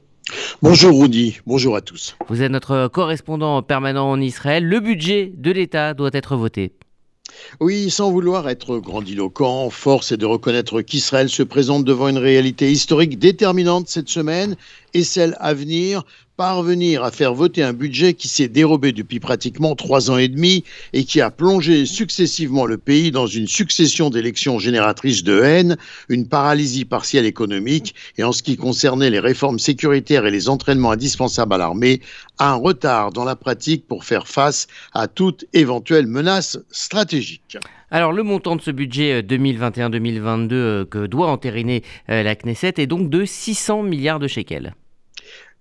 Bonjour 0.60 1.00
Rudy, 1.00 1.38
bonjour 1.46 1.76
à 1.76 1.80
tous. 1.80 2.16
Vous 2.28 2.42
êtes 2.42 2.50
notre 2.50 2.88
correspondant 2.88 3.62
permanent 3.62 4.10
en 4.10 4.20
Israël. 4.20 4.64
Le 4.64 4.80
budget 4.80 5.32
de 5.36 5.50
l'État 5.52 5.94
doit 5.94 6.10
être 6.12 6.36
voté. 6.36 6.72
Oui, 7.60 7.90
sans 7.90 8.10
vouloir 8.10 8.48
être 8.48 8.78
grandiloquent, 8.78 9.70
force 9.70 10.12
est 10.12 10.16
de 10.16 10.26
reconnaître 10.26 10.82
qu'Israël 10.82 11.28
se 11.28 11.42
présente 11.42 11.84
devant 11.84 12.08
une 12.08 12.18
réalité 12.18 12.70
historique 12.70 13.18
déterminante 13.18 13.88
cette 13.88 14.08
semaine 14.08 14.56
et 14.94 15.04
celle 15.04 15.36
à 15.38 15.54
venir 15.54 16.04
parvenir 16.42 17.04
à 17.04 17.12
faire 17.12 17.34
voter 17.34 17.62
un 17.62 17.72
budget 17.72 18.14
qui 18.14 18.26
s'est 18.26 18.48
dérobé 18.48 18.90
depuis 18.90 19.20
pratiquement 19.20 19.76
trois 19.76 20.10
ans 20.10 20.18
et 20.18 20.26
demi 20.26 20.64
et 20.92 21.04
qui 21.04 21.20
a 21.20 21.30
plongé 21.30 21.86
successivement 21.86 22.66
le 22.66 22.78
pays 22.78 23.12
dans 23.12 23.28
une 23.28 23.46
succession 23.46 24.10
d'élections 24.10 24.58
génératrices 24.58 25.22
de 25.22 25.40
haine, 25.40 25.76
une 26.08 26.26
paralysie 26.26 26.84
partielle 26.84 27.26
économique 27.26 27.94
et 28.18 28.24
en 28.24 28.32
ce 28.32 28.42
qui 28.42 28.56
concernait 28.56 29.08
les 29.08 29.20
réformes 29.20 29.60
sécuritaires 29.60 30.26
et 30.26 30.32
les 30.32 30.48
entraînements 30.48 30.90
indispensables 30.90 31.54
à 31.54 31.58
l'armée, 31.58 32.00
un 32.40 32.54
retard 32.54 33.12
dans 33.12 33.24
la 33.24 33.36
pratique 33.36 33.86
pour 33.86 34.02
faire 34.02 34.26
face 34.26 34.66
à 34.94 35.06
toute 35.06 35.44
éventuelle 35.52 36.08
menace 36.08 36.58
stratégique. 36.72 37.56
Alors 37.92 38.12
le 38.12 38.24
montant 38.24 38.56
de 38.56 38.62
ce 38.62 38.72
budget 38.72 39.22
2021-2022 39.22 40.52
euh, 40.54 40.84
que 40.86 41.06
doit 41.06 41.28
entériner 41.28 41.84
euh, 42.10 42.24
la 42.24 42.34
Knesset 42.34 42.74
est 42.78 42.88
donc 42.88 43.10
de 43.10 43.24
600 43.24 43.84
milliards 43.84 44.18
de 44.18 44.26
shekels. 44.26 44.74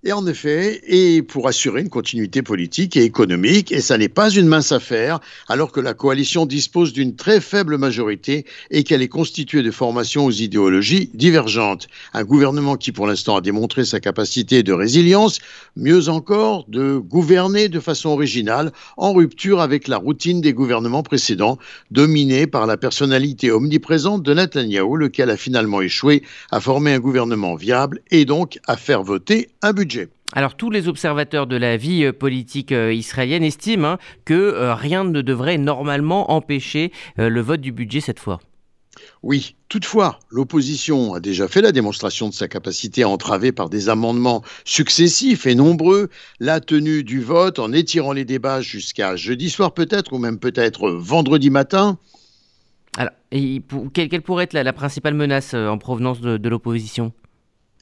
Et 0.03 0.13
en 0.13 0.25
effet, 0.25 0.81
et 0.87 1.21
pour 1.21 1.47
assurer 1.47 1.81
une 1.81 1.89
continuité 1.89 2.41
politique 2.41 2.97
et 2.97 3.03
économique, 3.03 3.71
et 3.71 3.81
ça 3.81 3.99
n'est 3.99 4.09
pas 4.09 4.31
une 4.31 4.47
mince 4.47 4.71
affaire, 4.71 5.19
alors 5.47 5.71
que 5.71 5.79
la 5.79 5.93
coalition 5.93 6.47
dispose 6.47 6.91
d'une 6.91 7.15
très 7.15 7.39
faible 7.39 7.77
majorité 7.77 8.47
et 8.71 8.83
qu'elle 8.83 9.03
est 9.03 9.07
constituée 9.07 9.61
de 9.61 9.69
formations 9.69 10.25
aux 10.25 10.31
idéologies 10.31 11.11
divergentes. 11.13 11.87
Un 12.15 12.23
gouvernement 12.23 12.77
qui 12.77 12.91
pour 12.91 13.05
l'instant 13.05 13.35
a 13.35 13.41
démontré 13.41 13.85
sa 13.85 13.99
capacité 13.99 14.63
de 14.63 14.73
résilience, 14.73 15.37
mieux 15.75 16.09
encore 16.09 16.65
de 16.67 16.97
gouverner 16.97 17.69
de 17.69 17.79
façon 17.79 18.09
originale, 18.09 18.71
en 18.97 19.13
rupture 19.13 19.61
avec 19.61 19.87
la 19.87 19.97
routine 19.97 20.41
des 20.41 20.53
gouvernements 20.53 21.03
précédents, 21.03 21.59
dominés 21.91 22.47
par 22.47 22.65
la 22.65 22.75
personnalité 22.75 23.51
omniprésente 23.51 24.23
de 24.23 24.33
Netanyahou, 24.33 24.95
lequel 24.95 25.29
a 25.29 25.37
finalement 25.37 25.79
échoué 25.79 26.23
à 26.49 26.59
former 26.59 26.93
un 26.93 26.99
gouvernement 26.99 27.53
viable 27.53 28.01
et 28.09 28.25
donc 28.25 28.57
à 28.65 28.77
faire 28.77 29.03
voter 29.03 29.49
un 29.61 29.73
budget. 29.73 29.90
Alors 30.33 30.55
tous 30.55 30.69
les 30.69 30.87
observateurs 30.87 31.45
de 31.45 31.57
la 31.57 31.75
vie 31.75 32.05
euh, 32.05 32.13
politique 32.13 32.71
euh, 32.71 32.93
israélienne 32.93 33.43
estiment 33.43 33.93
hein, 33.93 33.97
que 34.23 34.33
euh, 34.33 34.73
rien 34.73 35.03
ne 35.03 35.21
devrait 35.21 35.57
normalement 35.57 36.31
empêcher 36.31 36.91
le 37.17 37.41
vote 37.41 37.61
du 37.61 37.71
budget 37.71 37.99
cette 37.99 38.19
fois. 38.19 38.39
Oui, 39.23 39.55
toutefois, 39.67 40.19
l'opposition 40.29 41.13
a 41.13 41.19
déjà 41.19 41.47
fait 41.47 41.61
la 41.61 41.71
démonstration 41.71 42.29
de 42.29 42.33
sa 42.33 42.47
capacité 42.47 43.03
à 43.03 43.09
entraver 43.09 43.51
par 43.51 43.69
des 43.69 43.89
amendements 43.89 44.43
successifs 44.65 45.45
et 45.45 45.55
nombreux 45.55 46.09
la 46.39 46.59
tenue 46.59 47.03
du 47.03 47.21
vote 47.21 47.59
en 47.59 47.71
étirant 47.71 48.13
les 48.13 48.25
débats 48.25 48.61
jusqu'à 48.61 49.15
jeudi 49.15 49.49
soir 49.49 49.73
peut-être, 49.73 50.13
ou 50.13 50.17
même 50.17 50.39
peut-être 50.39 50.89
vendredi 50.91 51.49
matin. 51.49 51.97
Alors, 52.97 53.13
quelle, 53.93 54.21
pourrait 54.21 54.43
être 54.45 54.53
la, 54.53 54.73
principale 54.73 55.13
menace 55.13 55.53
en 55.53 55.77
provenance 55.77 56.19
de 56.19 56.49
l'opposition? 56.49 57.13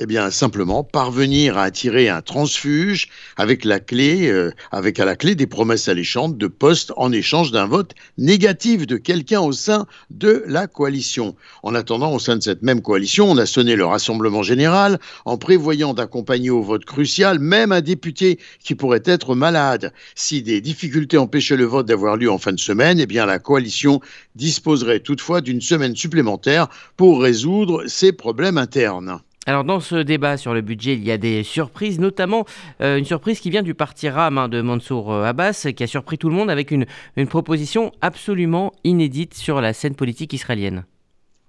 Eh 0.02 0.06
bien, 0.06 0.32
simplement 0.32 0.86
parvenir 0.86 1.58
à 1.58 1.64
attirer 1.64 2.08
un 2.08 2.22
transfuge 2.22 3.10
avec 3.36 3.66
la 3.66 3.82
clé, 3.82 4.30
euh, 4.30 4.52
avec 4.72 4.98
à 4.98 5.04
la 5.04 5.18
clé 5.18 5.36
des 5.36 5.46
promesses 5.46 5.90
alléchantes 5.90 6.38
de 6.38 6.48
postes 6.48 6.94
en 6.96 7.12
échange 7.12 7.52
d'un 7.52 7.66
vote 7.66 7.96
négatif 8.18 8.88
de 8.88 8.96
quelqu'un 8.96 9.42
au 9.42 9.52
sein 9.52 9.88
de 10.10 10.42
la 10.48 10.68
coalition. 10.68 11.36
En 11.64 11.76
attendant, 11.76 12.14
au 12.14 12.20
sein 12.20 12.38
de 12.38 12.42
cette 12.42 12.62
même 12.62 12.82
coalition, 12.82 13.30
on 13.30 13.38
a 13.38 13.46
sonné 13.46 13.76
le 13.76 13.86
Rassemblement 13.86 14.42
général 14.42 15.00
en 15.26 15.38
prévoyant 15.38 15.94
d'accompagner 15.94 16.50
au 16.50 16.62
vote 16.62 16.86
crucial 16.86 17.40
même 17.40 17.74
un 17.74 17.82
député 17.82 18.40
qui 18.64 18.76
pourrait 18.76 19.04
être 19.04 19.36
malade. 19.36 19.92
Si 20.16 20.42
des 20.42 20.62
difficultés 20.62 21.18
empêchaient 21.18 21.58
le 21.58 21.66
vote 21.66 21.88
d'avoir 21.88 22.16
lieu 22.16 22.32
en 22.32 22.38
fin 22.38 22.54
de 22.54 22.60
semaine, 22.60 23.02
eh 23.02 23.06
bien, 23.06 23.26
la 23.26 23.40
coalition 23.40 24.00
disposerait 24.36 25.02
toutefois 25.02 25.42
d'une 25.42 25.60
semaine 25.60 25.98
supplémentaire 25.98 26.70
pour 26.96 27.22
résoudre 27.22 27.86
ses 27.88 28.14
problèmes 28.14 28.58
internes. 28.58 29.20
Alors 29.50 29.64
dans 29.64 29.80
ce 29.80 29.96
débat 29.96 30.38
sur 30.38 30.54
le 30.54 30.62
budget, 30.62 30.94
il 30.94 31.04
y 31.04 31.10
a 31.10 31.18
des 31.18 31.42
surprises, 31.42 31.98
notamment 32.00 32.46
euh, 32.82 33.00
une 33.00 33.06
surprise 33.06 33.40
qui 33.40 33.50
vient 33.50 33.64
du 33.64 33.74
parti 33.74 34.08
RAM 34.08 34.38
hein, 34.38 34.48
de 34.48 34.62
Mansour 34.62 35.12
euh, 35.12 35.24
Abbas, 35.24 35.66
qui 35.76 35.84
a 35.84 35.88
surpris 35.88 36.20
tout 36.20 36.30
le 36.30 36.36
monde 36.36 36.52
avec 36.52 36.70
une, 36.70 36.86
une 37.16 37.28
proposition 37.28 37.92
absolument 38.02 38.74
inédite 38.84 39.34
sur 39.34 39.60
la 39.60 39.74
scène 39.74 39.96
politique 39.96 40.34
israélienne. 40.34 40.84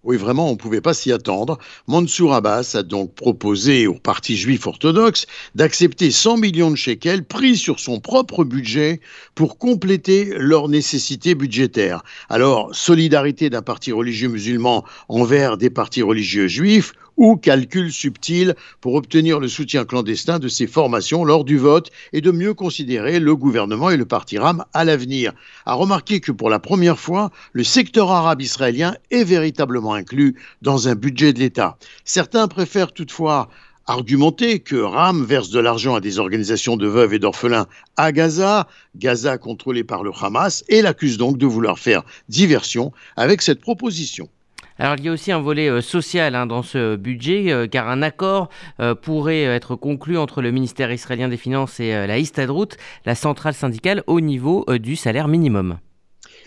Oui, 0.03 0.17
vraiment, 0.17 0.49
on 0.49 0.53
ne 0.53 0.57
pouvait 0.57 0.81
pas 0.81 0.95
s'y 0.95 1.13
attendre. 1.13 1.59
Mansour 1.87 2.33
Abbas 2.33 2.73
a 2.73 2.83
donc 2.83 3.15
proposé 3.15 3.87
au 3.87 3.93
parti 3.93 4.35
juif 4.35 4.67
orthodoxe 4.67 5.27
d'accepter 5.55 6.11
100 6.11 6.39
millions 6.39 6.71
de 6.71 6.77
shekels 6.77 7.23
pris 7.23 7.59
sur 7.59 7.81
son 7.81 8.01
propre 8.01 8.45
budget 8.45 9.01
pour 9.35 9.59
compléter 9.59 10.33
leurs 10.39 10.71
nécessités 10.71 11.35
budgétaires. 11.35 12.03
Alors, 12.31 12.75
solidarité 12.75 13.51
d'un 13.51 13.61
parti 13.61 13.93
religieux 13.93 14.31
musulman 14.31 14.87
envers 15.11 15.59
des 15.59 15.69
partis 15.69 16.01
religieux 16.01 16.49
juifs 16.49 16.95
ou 17.21 17.37
calcul 17.37 17.93
subtil 17.93 18.55
pour 18.81 18.95
obtenir 18.95 19.41
le 19.41 19.47
soutien 19.47 19.85
clandestin 19.85 20.39
de 20.39 20.49
ces 20.49 20.67
formations 20.67 21.23
lors 21.23 21.45
du 21.45 21.59
vote 21.59 21.91
et 22.15 22.23
de 22.23 22.31
mieux 22.31 22.55
considérer 22.55 23.21
le 23.21 23.37
gouvernement 23.37 23.91
et 23.91 23.99
le 23.99 24.07
parti 24.07 24.39
RAM 24.39 24.65
à 24.73 24.87
l'avenir. 24.87 25.35
À 25.67 25.75
remarquer 25.75 26.21
que 26.21 26.33
pour 26.33 26.49
la 26.49 26.59
première 26.59 26.99
fois, 26.99 27.31
le 27.53 27.63
secteur 27.63 28.11
arabe 28.11 28.41
israélien 28.41 28.97
est 29.11 29.25
véritablement 29.25 29.93
inclus 29.93 30.35
dans 30.63 30.89
un 30.89 30.95
budget 30.95 31.35
de 31.35 31.41
l'État. 31.41 31.77
Certains 32.07 32.49
préfèrent 32.49 32.93
toutefois 32.93 33.51
argumenter 33.87 34.61
que 34.61 34.77
RAM 34.77 35.23
verse 35.23 35.51
de 35.51 35.61
l'argent 35.61 35.97
à 35.97 36.01
des 36.01 36.19
organisations 36.19 36.79
de 36.79 36.87
veuves 36.87 37.13
et 37.13 37.19
d'orphelins 37.19 37.67
à 37.99 38.13
Gaza, 38.13 38.67
Gaza 38.97 39.37
contrôlée 39.37 39.85
par 39.85 40.03
le 40.05 40.13
Hamas, 40.19 40.65
et 40.69 40.81
l'accuse 40.81 41.19
donc 41.19 41.37
de 41.37 41.45
vouloir 41.45 41.79
faire 41.79 42.03
diversion 42.31 42.93
avec 43.17 43.43
cette 43.43 43.61
proposition. 43.61 44.31
Alors 44.81 44.95
il 44.97 45.05
y 45.05 45.11
a 45.11 45.13
aussi 45.13 45.31
un 45.31 45.41
volet 45.41 45.69
euh, 45.69 45.83
social 45.83 46.35
hein, 46.35 46.47
dans 46.47 46.63
ce 46.63 46.97
budget, 46.97 47.53
euh, 47.53 47.67
car 47.67 47.91
un 47.91 48.01
accord 48.01 48.49
euh, 48.81 48.95
pourrait 48.95 49.43
être 49.43 49.77
conclu 49.77 50.17
entre 50.17 50.41
le 50.41 50.53
ministère 50.53 50.91
israélien 50.91 51.29
des 51.29 51.37
Finances 51.37 51.81
et 51.81 52.07
la 52.07 52.17
Histadrut, 52.17 52.69
la 53.05 53.15
centrale 53.15 53.53
syndicale, 53.53 54.03
au 54.07 54.23
niveau 54.23 54.65
du 54.79 54.97
salaire 54.97 55.29
minimum. 55.29 55.77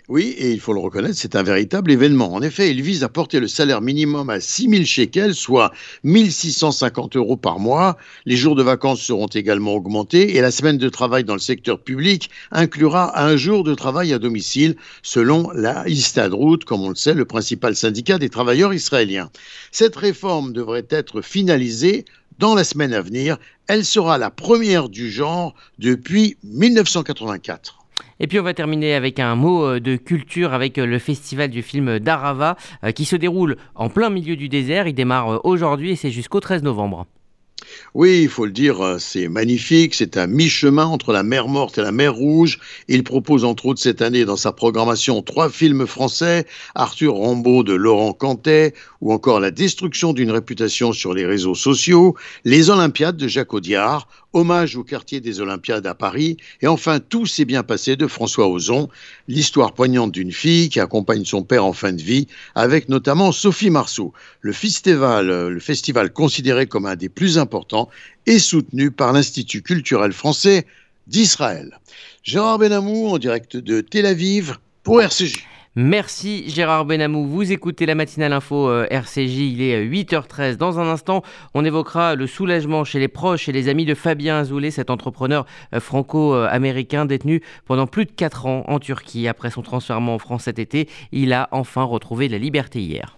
Oui, 0.09 0.35
et 0.37 0.51
il 0.51 0.59
faut 0.59 0.73
le 0.73 0.81
reconnaître, 0.81 1.15
c'est 1.15 1.37
un 1.37 1.43
véritable 1.43 1.89
événement. 1.89 2.33
En 2.33 2.41
effet, 2.41 2.69
il 2.69 2.81
vise 2.81 3.05
à 3.05 3.09
porter 3.09 3.39
le 3.39 3.47
salaire 3.47 3.79
minimum 3.79 4.29
à 4.29 4.41
6 4.41 4.69
000 4.69 4.83
shekels, 4.83 5.33
soit 5.33 5.71
1650 6.03 7.15
euros 7.15 7.37
par 7.37 7.57
mois. 7.57 7.97
Les 8.25 8.35
jours 8.35 8.55
de 8.55 8.63
vacances 8.63 8.99
seront 8.99 9.27
également 9.27 9.75
augmentés 9.75 10.35
et 10.35 10.41
la 10.41 10.51
semaine 10.51 10.77
de 10.77 10.89
travail 10.89 11.23
dans 11.23 11.35
le 11.35 11.39
secteur 11.39 11.79
public 11.79 12.29
inclura 12.51 13.23
un 13.23 13.37
jour 13.37 13.63
de 13.63 13.73
travail 13.75 14.11
à 14.11 14.19
domicile, 14.19 14.75
selon 15.03 15.49
la 15.51 15.87
Histadrut, 15.87 16.65
comme 16.65 16.81
on 16.81 16.89
le 16.89 16.95
sait, 16.95 17.13
le 17.13 17.23
principal 17.23 17.73
syndicat 17.73 18.17
des 18.17 18.29
travailleurs 18.29 18.73
israéliens. 18.73 19.29
Cette 19.71 19.95
réforme 19.95 20.51
devrait 20.51 20.87
être 20.89 21.21
finalisée 21.21 22.03
dans 22.39 22.55
la 22.55 22.65
semaine 22.65 22.93
à 22.93 22.99
venir. 22.99 23.37
Elle 23.67 23.85
sera 23.85 24.17
la 24.17 24.31
première 24.31 24.89
du 24.89 25.09
genre 25.09 25.55
depuis 25.79 26.35
1984. 26.43 27.82
Et 28.19 28.27
puis 28.27 28.39
on 28.39 28.43
va 28.43 28.53
terminer 28.53 28.93
avec 28.93 29.19
un 29.19 29.35
mot 29.35 29.65
euh, 29.65 29.79
de 29.79 29.95
culture 29.95 30.53
avec 30.53 30.77
euh, 30.77 30.85
le 30.85 30.99
festival 30.99 31.49
du 31.49 31.61
film 31.61 31.99
d'Arava 31.99 32.57
euh, 32.83 32.91
qui 32.91 33.05
se 33.05 33.15
déroule 33.15 33.57
en 33.75 33.89
plein 33.89 34.09
milieu 34.09 34.35
du 34.35 34.49
désert. 34.49 34.87
Il 34.87 34.93
démarre 34.93 35.43
aujourd'hui 35.45 35.91
et 35.91 35.95
c'est 35.95 36.11
jusqu'au 36.11 36.39
13 36.39 36.63
novembre. 36.63 37.07
Oui, 37.93 38.21
il 38.23 38.29
faut 38.29 38.45
le 38.45 38.51
dire, 38.51 38.97
c'est 38.99 39.29
magnifique. 39.29 39.95
C'est 39.95 40.17
un 40.17 40.27
mi-chemin 40.27 40.85
entre 40.85 41.13
la 41.13 41.23
mer 41.23 41.47
Morte 41.47 41.77
et 41.77 41.81
la 41.81 41.93
mer 41.93 42.13
Rouge. 42.13 42.59
Il 42.89 43.03
propose 43.03 43.45
entre 43.45 43.67
autres 43.67 43.81
cette 43.81 44.01
année 44.01 44.25
dans 44.25 44.35
sa 44.35 44.51
programmation 44.51 45.21
trois 45.21 45.49
films 45.49 45.87
français 45.87 46.45
Arthur 46.75 47.13
Rambaud 47.13 47.63
de 47.63 47.73
Laurent 47.73 48.11
Cantet 48.11 48.73
ou 48.99 49.13
encore 49.13 49.39
La 49.39 49.49
destruction 49.49 50.11
d'une 50.11 50.31
réputation 50.31 50.91
sur 50.91 51.13
les 51.13 51.25
réseaux 51.25 51.55
sociaux, 51.55 52.15
Les 52.43 52.69
Olympiades 52.69 53.17
de 53.17 53.29
Jacques 53.29 53.53
Audiard, 53.53 54.07
Hommage 54.33 54.75
au 54.75 54.83
quartier 54.83 55.21
des 55.21 55.39
Olympiades 55.39 55.85
à 55.85 55.93
Paris, 55.93 56.37
et 56.61 56.67
enfin 56.67 56.99
Tout 56.99 57.25
s'est 57.25 57.45
bien 57.45 57.63
passé 57.63 57.95
de 57.95 58.07
François 58.07 58.47
Ozon, 58.47 58.89
l'histoire 59.27 59.73
poignante 59.73 60.11
d'une 60.11 60.31
fille 60.31 60.69
qui 60.69 60.79
accompagne 60.79 61.23
son 61.23 61.43
père 61.43 61.65
en 61.65 61.73
fin 61.73 61.93
de 61.93 62.01
vie, 62.01 62.27
avec 62.55 62.89
notamment 62.89 63.31
Sophie 63.31 63.69
Marceau. 63.69 64.13
Le 64.41 64.53
festival, 64.53 65.27
le 65.27 65.59
festival 65.59 66.11
considéré 66.11 66.65
comme 66.65 66.85
un 66.85 66.95
des 66.95 67.09
plus 67.09 67.37
importants, 67.37 67.89
est 68.25 68.39
soutenu 68.39 68.91
par 68.91 69.13
l'Institut 69.13 69.61
culturel 69.61 70.13
français 70.13 70.65
d'Israël. 71.07 71.79
Gérard 72.23 72.59
Benamou 72.59 73.07
en 73.07 73.17
direct 73.17 73.57
de 73.57 73.81
Tel 73.81 74.05
Aviv 74.05 74.57
pour 74.83 75.01
RCJ. 75.01 75.52
Merci 75.75 76.47
Gérard 76.47 76.85
Benamou. 76.85 77.25
Vous 77.25 77.51
écoutez 77.51 77.87
la 77.87 77.95
matinale 77.95 78.31
info 78.33 78.69
euh, 78.69 78.85
RCJ, 78.91 79.39
il 79.39 79.61
est 79.63 79.83
8h13. 79.83 80.39
Euh, 80.39 80.55
Dans 80.55 80.79
un 80.79 80.87
instant, 80.87 81.23
on 81.55 81.65
évoquera 81.65 82.13
le 82.13 82.27
soulagement 82.27 82.83
chez 82.83 82.99
les 82.99 83.07
proches 83.07 83.49
et 83.49 83.51
les 83.51 83.69
amis 83.69 83.85
de 83.85 83.95
Fabien 83.95 84.37
Azoulay, 84.37 84.69
cet 84.69 84.91
entrepreneur 84.91 85.47
euh, 85.73 85.79
franco-américain 85.79 87.05
détenu 87.05 87.41
pendant 87.65 87.87
plus 87.87 88.05
de 88.05 88.11
4 88.11 88.45
ans 88.45 88.63
en 88.67 88.77
Turquie. 88.77 89.27
Après 89.27 89.49
son 89.49 89.63
transfert 89.63 89.99
en 89.99 90.19
France 90.19 90.43
cet 90.43 90.59
été, 90.59 90.87
il 91.11 91.33
a 91.33 91.49
enfin 91.51 91.83
retrouvé 91.83 92.27
la 92.27 92.37
liberté 92.37 92.79
hier. 92.79 93.17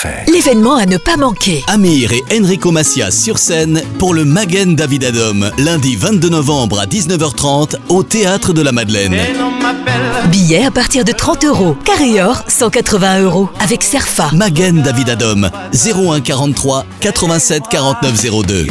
L'événement 0.27 0.75
à 0.75 0.85
ne 0.85 0.97
pas 0.97 1.17
manquer. 1.17 1.63
Amir 1.67 2.11
et 2.11 2.23
Enrico 2.39 2.71
Macias 2.71 3.11
sur 3.11 3.37
scène 3.37 3.81
pour 3.99 4.13
le 4.13 4.25
Magen 4.25 4.75
David 4.75 5.03
Adom, 5.03 5.49
lundi 5.57 5.95
22 5.95 6.29
novembre 6.29 6.79
à 6.79 6.85
19h30 6.85 7.75
au 7.89 8.03
Théâtre 8.03 8.53
de 8.53 8.61
la 8.61 8.71
Madeleine. 8.71 9.17
Billets 10.31 10.65
à 10.65 10.71
partir 10.71 11.03
de 11.03 11.11
30 11.11 11.43
euros. 11.45 11.75
Carré 11.85 12.21
or, 12.21 12.43
180 12.47 13.21
euros. 13.21 13.49
Avec 13.59 13.83
Serfa. 13.83 14.29
Magen 14.33 14.81
David 14.81 15.09
Adom, 15.09 15.49
01 15.73 16.21
43 16.21 16.85
87 16.99 17.63
49 17.69 18.45
02. 18.47 18.67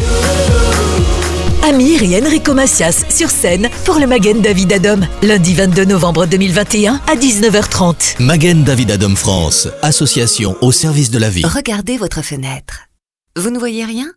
Amir 1.63 2.03
et 2.03 2.23
Enrico 2.23 2.55
Macias 2.55 3.05
sur 3.11 3.29
scène 3.29 3.69
pour 3.85 3.99
le 3.99 4.07
Magen 4.07 4.41
David 4.41 4.73
Adom, 4.73 5.07
lundi 5.23 5.55
22 5.55 5.85
novembre 5.85 6.25
2021 6.27 7.01
à 7.07 7.15
19h30. 7.15 8.23
Magen 8.23 8.65
David 8.65 8.93
Adom 8.93 9.15
France, 9.15 9.69
association 9.83 10.57
au 10.63 10.73
service 10.73 11.11
de 11.11 11.19
la 11.19 11.29
vie. 11.29 11.45
Regardez 11.45 11.99
votre 11.99 12.23
fenêtre. 12.23 12.89
Vous 13.37 13.51
ne 13.51 13.59
voyez 13.59 13.85
rien? 13.85 14.11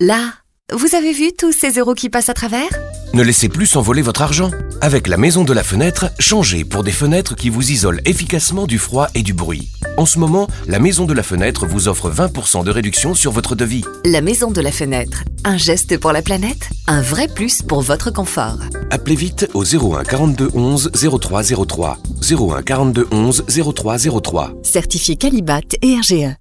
Là, 0.00 0.32
vous 0.72 0.94
avez 0.94 1.12
vu 1.12 1.32
tous 1.38 1.52
ces 1.52 1.72
euros 1.78 1.94
qui 1.94 2.08
passent 2.08 2.30
à 2.30 2.34
travers? 2.34 2.70
Ne 3.12 3.22
laissez 3.22 3.50
plus 3.50 3.66
s'envoler 3.66 4.02
votre 4.02 4.22
argent. 4.22 4.50
Avec 4.80 5.06
la 5.06 5.18
maison 5.18 5.44
de 5.44 5.52
la 5.52 5.64
fenêtre, 5.64 6.06
changez 6.18 6.64
pour 6.64 6.82
des 6.82 6.92
fenêtres 6.92 7.36
qui 7.36 7.50
vous 7.50 7.72
isolent 7.72 8.00
efficacement 8.06 8.66
du 8.66 8.78
froid 8.78 9.08
et 9.14 9.22
du 9.22 9.34
bruit. 9.34 9.68
En 10.00 10.06
ce 10.06 10.18
moment, 10.18 10.46
la 10.66 10.78
maison 10.78 11.04
de 11.04 11.12
la 11.12 11.22
fenêtre 11.22 11.66
vous 11.66 11.86
offre 11.86 12.10
20% 12.10 12.64
de 12.64 12.70
réduction 12.70 13.12
sur 13.12 13.32
votre 13.32 13.54
devis. 13.54 13.84
La 14.06 14.22
maison 14.22 14.50
de 14.50 14.62
la 14.62 14.72
fenêtre. 14.72 15.24
Un 15.44 15.58
geste 15.58 15.98
pour 15.98 16.12
la 16.12 16.22
planète, 16.22 16.70
un 16.86 17.02
vrai 17.02 17.28
plus 17.28 17.60
pour 17.60 17.82
votre 17.82 18.10
confort. 18.10 18.60
Appelez 18.90 19.14
vite 19.14 19.50
au 19.52 19.62
01 19.62 20.04
42 20.04 20.52
11 20.54 20.90
03 21.20 21.42
03. 21.66 21.98
01 22.30 22.62
42 22.62 23.08
11 23.12 23.44
03 23.74 23.98
03. 24.22 24.52
Certifié 24.62 25.16
Calibat 25.16 25.60
et 25.82 25.96
RGE. 25.96 26.34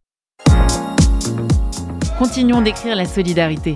Continuons 2.17 2.61
d'écrire 2.61 2.95
la 2.95 3.05
solidarité. 3.05 3.75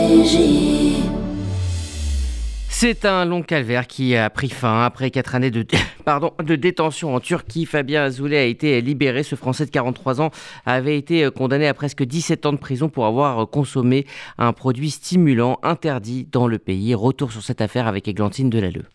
C'est 2.69 3.05
un 3.05 3.25
long 3.25 3.43
calvaire 3.43 3.85
qui 3.87 4.15
a 4.15 4.29
pris 4.29 4.49
fin 4.49 4.83
après 4.83 5.11
quatre 5.11 5.35
années 5.35 5.51
de, 5.51 5.63
pardon, 6.05 6.31
de 6.43 6.55
détention 6.55 7.13
en 7.13 7.19
Turquie. 7.19 7.65
Fabien 7.65 8.03
Azoulay 8.03 8.37
a 8.37 8.43
été 8.45 8.81
libéré. 8.81 9.23
Ce 9.23 9.35
Français 9.35 9.65
de 9.65 9.71
43 9.71 10.19
ans 10.19 10.31
avait 10.65 10.97
été 10.97 11.29
condamné 11.29 11.67
à 11.67 11.73
presque 11.73 12.03
17 12.03 12.45
ans 12.47 12.53
de 12.53 12.57
prison 12.57 12.89
pour 12.89 13.05
avoir 13.05 13.47
consommé 13.49 14.05
un 14.37 14.51
produit 14.51 14.89
stimulant 14.89 15.59
interdit 15.63 16.27
dans 16.31 16.47
le 16.47 16.57
pays. 16.57 16.95
Retour 16.95 17.31
sur 17.31 17.43
cette 17.43 17.61
affaire 17.61 17.87
avec 17.87 18.07
Églantine 18.07 18.49
Delalleux. 18.49 18.85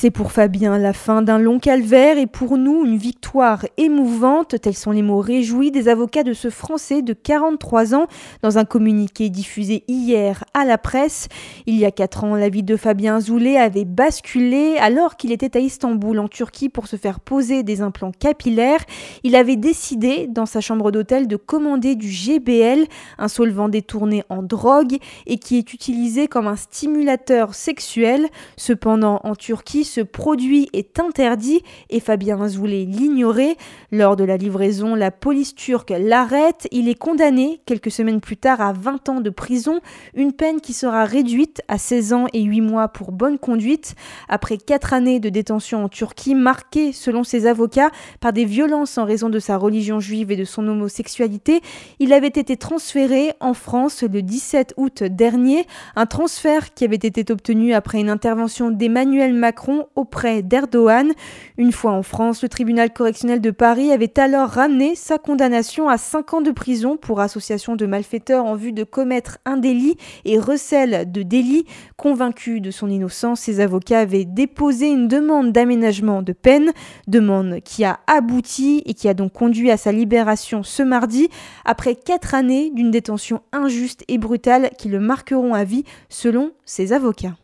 C'est 0.00 0.12
pour 0.12 0.30
Fabien 0.30 0.78
la 0.78 0.92
fin 0.92 1.22
d'un 1.22 1.40
long 1.40 1.58
calvaire 1.58 2.18
et 2.18 2.28
pour 2.28 2.56
nous 2.56 2.84
une 2.84 2.96
victoire 2.96 3.66
émouvante, 3.78 4.54
tels 4.60 4.76
sont 4.76 4.92
les 4.92 5.02
mots 5.02 5.18
réjouis 5.18 5.72
des 5.72 5.88
avocats 5.88 6.22
de 6.22 6.34
ce 6.34 6.50
Français 6.50 7.02
de 7.02 7.12
43 7.12 7.96
ans 7.96 8.06
dans 8.42 8.58
un 8.58 8.64
communiqué 8.64 9.28
diffusé 9.28 9.82
hier 9.88 10.44
à 10.54 10.64
la 10.64 10.78
presse. 10.78 11.26
Il 11.66 11.74
y 11.74 11.84
a 11.84 11.90
quatre 11.90 12.22
ans, 12.22 12.36
la 12.36 12.48
vie 12.48 12.62
de 12.62 12.76
Fabien 12.76 13.18
Zoulé 13.18 13.56
avait 13.56 13.84
basculé 13.84 14.76
alors 14.78 15.16
qu'il 15.16 15.32
était 15.32 15.56
à 15.56 15.60
Istanbul 15.60 16.20
en 16.20 16.28
Turquie 16.28 16.68
pour 16.68 16.86
se 16.86 16.94
faire 16.94 17.18
poser 17.18 17.64
des 17.64 17.80
implants 17.80 18.12
capillaires. 18.12 18.84
Il 19.24 19.34
avait 19.34 19.56
décidé 19.56 20.28
dans 20.28 20.46
sa 20.46 20.60
chambre 20.60 20.92
d'hôtel 20.92 21.26
de 21.26 21.34
commander 21.34 21.96
du 21.96 22.08
GBL, 22.08 22.86
un 23.18 23.26
solvant 23.26 23.68
détourné 23.68 24.22
en 24.28 24.44
drogue 24.44 24.98
et 25.26 25.38
qui 25.38 25.58
est 25.58 25.72
utilisé 25.72 26.28
comme 26.28 26.46
un 26.46 26.54
stimulateur 26.54 27.52
sexuel. 27.56 28.28
Cependant, 28.56 29.20
en 29.24 29.34
Turquie, 29.34 29.86
ce 29.88 30.00
produit 30.00 30.68
est 30.72 31.00
interdit 31.00 31.62
et 31.90 32.00
Fabien 32.00 32.40
Azoulay 32.40 32.84
l'ignorait. 32.84 33.56
Lors 33.90 34.16
de 34.16 34.24
la 34.24 34.36
livraison, 34.36 34.94
la 34.94 35.10
police 35.10 35.54
turque 35.54 35.90
l'arrête. 35.98 36.68
Il 36.70 36.88
est 36.88 36.98
condamné 36.98 37.60
quelques 37.66 37.90
semaines 37.90 38.20
plus 38.20 38.36
tard 38.36 38.60
à 38.60 38.72
20 38.72 39.08
ans 39.08 39.20
de 39.20 39.30
prison, 39.30 39.80
une 40.14 40.32
peine 40.32 40.60
qui 40.60 40.72
sera 40.72 41.04
réduite 41.04 41.62
à 41.68 41.78
16 41.78 42.12
ans 42.12 42.26
et 42.32 42.42
8 42.42 42.60
mois 42.60 42.88
pour 42.88 43.12
bonne 43.12 43.38
conduite. 43.38 43.94
Après 44.28 44.58
4 44.58 44.92
années 44.92 45.20
de 45.20 45.28
détention 45.28 45.84
en 45.84 45.88
Turquie, 45.88 46.34
marquées 46.34 46.92
selon 46.92 47.24
ses 47.24 47.46
avocats 47.46 47.90
par 48.20 48.32
des 48.32 48.44
violences 48.44 48.98
en 48.98 49.04
raison 49.04 49.30
de 49.30 49.38
sa 49.38 49.56
religion 49.56 50.00
juive 50.00 50.30
et 50.30 50.36
de 50.36 50.44
son 50.44 50.68
homosexualité, 50.68 51.60
il 51.98 52.12
avait 52.12 52.28
été 52.28 52.56
transféré 52.56 53.32
en 53.40 53.54
France 53.54 54.02
le 54.02 54.22
17 54.22 54.74
août 54.76 55.02
dernier, 55.02 55.66
un 55.96 56.06
transfert 56.06 56.74
qui 56.74 56.84
avait 56.84 56.96
été 56.96 57.32
obtenu 57.32 57.72
après 57.72 58.00
une 58.00 58.10
intervention 58.10 58.70
d'Emmanuel 58.70 59.34
Macron 59.34 59.67
auprès 59.94 60.42
d'Erdogan. 60.42 61.12
Une 61.56 61.72
fois 61.72 61.92
en 61.92 62.02
France, 62.02 62.42
le 62.42 62.48
tribunal 62.48 62.92
correctionnel 62.92 63.40
de 63.40 63.50
Paris 63.50 63.92
avait 63.92 64.18
alors 64.18 64.48
ramené 64.48 64.94
sa 64.94 65.18
condamnation 65.18 65.88
à 65.88 65.98
5 65.98 66.34
ans 66.34 66.40
de 66.40 66.50
prison 66.50 66.96
pour 66.96 67.20
association 67.20 67.76
de 67.76 67.86
malfaiteurs 67.86 68.44
en 68.44 68.54
vue 68.54 68.72
de 68.72 68.84
commettre 68.84 69.38
un 69.44 69.56
délit 69.56 69.96
et 70.24 70.38
recel 70.38 71.10
de 71.10 71.22
délit. 71.22 71.64
Convaincu 71.96 72.60
de 72.60 72.70
son 72.70 72.88
innocence, 72.88 73.40
ses 73.40 73.60
avocats 73.60 74.00
avaient 74.00 74.24
déposé 74.24 74.88
une 74.88 75.08
demande 75.08 75.52
d'aménagement 75.52 76.22
de 76.22 76.32
peine, 76.32 76.72
demande 77.06 77.60
qui 77.64 77.84
a 77.84 78.00
abouti 78.06 78.82
et 78.86 78.94
qui 78.94 79.08
a 79.08 79.14
donc 79.14 79.32
conduit 79.32 79.70
à 79.70 79.76
sa 79.76 79.92
libération 79.92 80.62
ce 80.62 80.82
mardi, 80.82 81.28
après 81.64 81.94
4 81.94 82.34
années 82.34 82.70
d'une 82.70 82.90
détention 82.90 83.42
injuste 83.52 84.04
et 84.08 84.18
brutale 84.18 84.70
qui 84.78 84.88
le 84.88 85.00
marqueront 85.00 85.54
à 85.54 85.64
vie 85.64 85.84
selon 86.08 86.52
ses 86.64 86.92
avocats. 86.92 87.36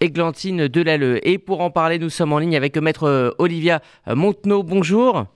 Églantine 0.00 0.68
Delalleux. 0.68 1.26
Et 1.26 1.38
pour 1.38 1.60
en 1.60 1.70
parler, 1.70 1.98
nous 1.98 2.10
sommes 2.10 2.32
en 2.32 2.38
ligne 2.38 2.56
avec 2.56 2.76
maître 2.76 3.04
euh, 3.04 3.30
Olivia 3.38 3.80
Montenot. 4.06 4.62
Bonjour. 4.62 5.26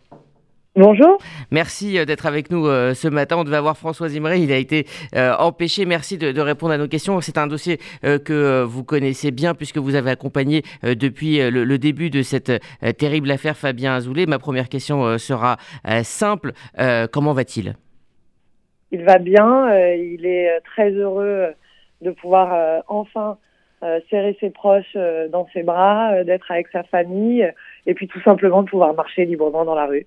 Bonjour. 0.75 1.19
Merci 1.51 1.99
euh, 1.99 2.05
d'être 2.07 2.25
avec 2.25 2.51
nous 2.51 2.67
euh, 2.67 2.95
ce 2.95 3.09
matin. 3.09 3.37
On 3.37 3.45
devait 3.45 3.57
avoir 3.57 3.77
François 3.77 4.09
Imré, 4.09 4.41
il 4.41 4.53
a 4.53 4.57
été 4.57 4.87
empêché. 5.15 5.85
Merci 5.85 6.17
de, 6.17 6.41
répondre 6.41 6.73
à 6.73 6.79
nos 6.79 6.89
questions. 6.89 7.21
C'est 7.21 7.39
un 7.39 7.47
dossier 7.47 7.79
que 8.03 8.63
vous 8.63 8.85
connaissez 8.85 9.31
bien 9.31 9.55
puisque 9.55 9.79
vous 9.79 9.95
avez 9.95 10.11
accompagné 10.11 10.63
depuis 10.83 11.39
le, 11.39 11.79
début 11.79 12.11
de 12.11 12.23
cette 12.23 12.53
terrible 12.99 13.31
affaire 13.31 13.57
Fabien 13.57 13.95
Azoulay. 13.95 14.27
Ma 14.27 14.39
première 14.39 14.69
question 14.69 15.19
sera 15.19 15.59
simple. 16.03 16.53
comment 17.13 17.33
va-t-il? 17.33 17.75
Il 18.91 19.05
va 19.05 19.19
bien. 19.19 19.69
il 19.95 20.27
est 20.27 20.61
très 20.65 20.91
heureux 20.91 21.49
de 22.03 22.11
pouvoir 22.11 22.83
enfin 22.89 23.31
euh, 23.31 23.35
serrer 24.11 24.37
ses 24.41 24.51
proches 24.51 24.85
euh, 24.97 25.29
dans 25.29 25.49
ses 25.53 25.63
bras, 25.63 26.13
euh, 26.13 26.25
d'être 26.25 26.51
avec 26.51 26.69
sa 26.69 26.83
famille 26.85 27.51
et 27.87 27.95
puis 27.95 28.07
tout 28.07 28.21
simplement 28.23 28.63
de 28.63 28.69
pouvoir 28.69 28.95
marcher 28.95 29.25
librement 29.25 29.65
dans 29.65 29.75
la 29.75 29.87
rue. 29.87 30.07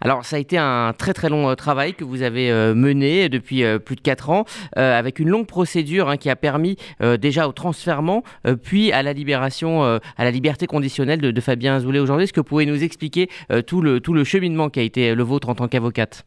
Alors 0.00 0.24
ça 0.24 0.36
a 0.36 0.38
été 0.38 0.58
un 0.58 0.92
très 0.96 1.12
très 1.12 1.28
long 1.28 1.54
travail 1.54 1.94
que 1.94 2.04
vous 2.04 2.22
avez 2.22 2.52
mené 2.74 3.28
depuis 3.28 3.64
plus 3.84 3.96
de 3.96 4.00
4 4.00 4.30
ans 4.30 4.44
avec 4.76 5.18
une 5.18 5.28
longue 5.28 5.48
procédure 5.48 6.08
hein, 6.08 6.16
qui 6.16 6.30
a 6.30 6.36
permis 6.36 6.76
déjà 7.20 7.48
au 7.48 7.52
transfèrement 7.52 8.22
puis 8.62 8.92
à 8.92 9.02
la 9.02 9.12
libération, 9.12 9.82
à 9.82 10.00
la 10.18 10.30
liberté 10.30 10.68
conditionnelle 10.68 11.20
de, 11.20 11.40
Fabien 11.40 11.74
Azoulay 11.74 11.98
aujourd'hui. 11.98 12.24
Est-ce 12.24 12.32
que 12.32 12.40
vous 12.40 12.46
pouvez 12.46 12.66
nous 12.66 12.84
expliquer 12.84 13.28
tout, 13.66 13.80
le, 13.80 13.98
tout 13.98 14.14
le 14.14 14.22
cheminement 14.22 14.68
qui 14.68 14.78
a 14.78 14.84
été 14.84 15.16
le 15.16 15.22
vôtre 15.24 15.48
en 15.48 15.56
tant 15.56 15.66
qu'avocate? 15.66 16.24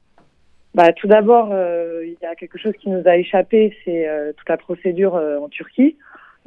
Bah, 0.73 0.91
tout 0.91 1.07
d'abord, 1.07 1.53
il 2.03 2.17
y 2.21 2.25
a 2.25 2.35
quelque 2.35 2.57
chose 2.57 2.73
qui 2.81 2.89
nous 2.89 3.03
a 3.05 3.15
échappé, 3.15 3.73
c'est 3.85 4.05
toute 4.35 4.49
la 4.49 4.57
procédure 4.57 5.13
en 5.15 5.47
Turquie. 5.47 5.95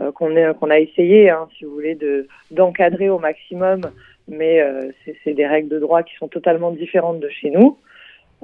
Euh, 0.01 0.13
qu'on 0.13 0.71
a 0.71 0.79
essayé, 0.79 1.29
hein, 1.29 1.49
si 1.57 1.65
vous 1.65 1.73
voulez, 1.73 1.97
de 1.97 2.29
d'encadrer 2.53 3.09
au 3.09 3.19
maximum, 3.19 3.81
mais 4.29 4.61
euh, 4.61 4.93
c'est 5.25 5.35
des 5.35 5.47
règles 5.47 5.69
de 5.69 5.81
droit 5.81 6.05
qui 6.05 6.15
sont 6.15 6.29
totalement 6.29 6.71
différentes 6.71 7.19
de 7.19 7.29
chez 7.29 7.51
nous. 7.51 7.79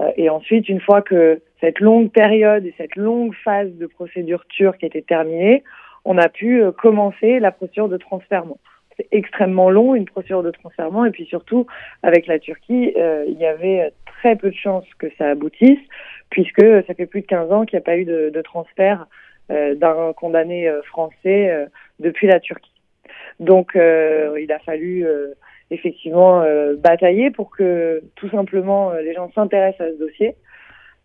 Euh, 0.00 0.10
et 0.16 0.28
ensuite, 0.30 0.68
une 0.68 0.80
fois 0.80 1.00
que 1.00 1.40
cette 1.60 1.78
longue 1.78 2.10
période 2.10 2.66
et 2.66 2.74
cette 2.76 2.96
longue 2.96 3.34
phase 3.44 3.72
de 3.74 3.86
procédure 3.86 4.44
turque 4.48 4.82
était 4.82 5.02
terminée, 5.02 5.62
on 6.04 6.18
a 6.18 6.28
pu 6.28 6.60
commencer 6.82 7.38
la 7.38 7.52
procédure 7.52 7.88
de 7.88 7.98
transfèrement. 7.98 8.58
C'est 8.96 9.06
extrêmement 9.12 9.70
long, 9.70 9.94
une 9.94 10.06
procédure 10.06 10.42
de 10.42 10.50
transfèrement, 10.50 11.04
et 11.04 11.12
puis 11.12 11.24
surtout, 11.24 11.66
avec 12.02 12.26
la 12.26 12.38
Turquie, 12.40 12.92
il 13.26 13.36
y 13.38 13.46
avait 13.46 13.92
très 14.04 14.36
peu 14.36 14.50
de 14.50 14.56
chances 14.56 14.84
que 14.98 15.06
ça 15.16 15.30
aboutisse, 15.30 15.80
puisque 16.30 16.62
ça 16.86 16.94
fait 16.94 17.06
plus 17.06 17.22
de 17.22 17.26
15 17.26 17.52
ans 17.52 17.64
qu'il 17.64 17.78
n'y 17.78 17.82
a 17.82 17.84
pas 17.84 17.96
eu 17.96 18.04
de, 18.04 18.30
de 18.34 18.42
transfert 18.42 19.06
euh, 19.06 19.23
d'un 19.50 20.12
condamné 20.14 20.68
euh, 20.68 20.82
français 20.82 21.50
euh, 21.50 21.66
depuis 21.98 22.26
la 22.26 22.40
Turquie. 22.40 22.70
Donc 23.40 23.72
il 23.74 24.52
a 24.52 24.58
fallu 24.60 25.04
effectivement 25.72 26.44
bataillé 26.76 27.32
pour 27.32 27.50
que 27.50 28.00
tout 28.14 28.30
simplement 28.30 28.92
les 28.92 29.12
gens 29.12 29.28
s'intéressent 29.34 29.88
à 29.88 29.90
ce 29.90 29.98
dossier, 29.98 30.36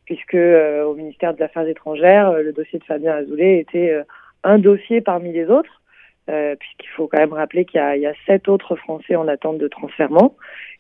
puisque 0.06 0.36
au 0.36 0.94
ministère 0.94 1.34
des 1.34 1.42
Affaires 1.42 1.68
étrangères, 1.68 2.34
le 2.34 2.54
dossier 2.54 2.78
de 2.78 2.84
Fabien 2.84 3.16
Azoulay 3.16 3.58
était 3.58 3.98
un 4.44 4.60
dossier 4.60 5.02
parmi 5.02 5.34
les 5.34 5.48
autres, 5.48 5.82
puisqu'il 6.28 6.90
faut 6.90 7.08
quand 7.08 7.20
même 7.20 7.34
rappeler 7.34 7.66
qu'il 7.66 7.82
y, 7.82 8.00
y, 8.02 8.06
a 8.06 8.14
sept 8.28 8.48
autres 8.48 8.76
Français 8.76 9.16
en 9.16 9.28
attente 9.28 9.58
de 9.58 9.68
transfèrement, 9.68 10.36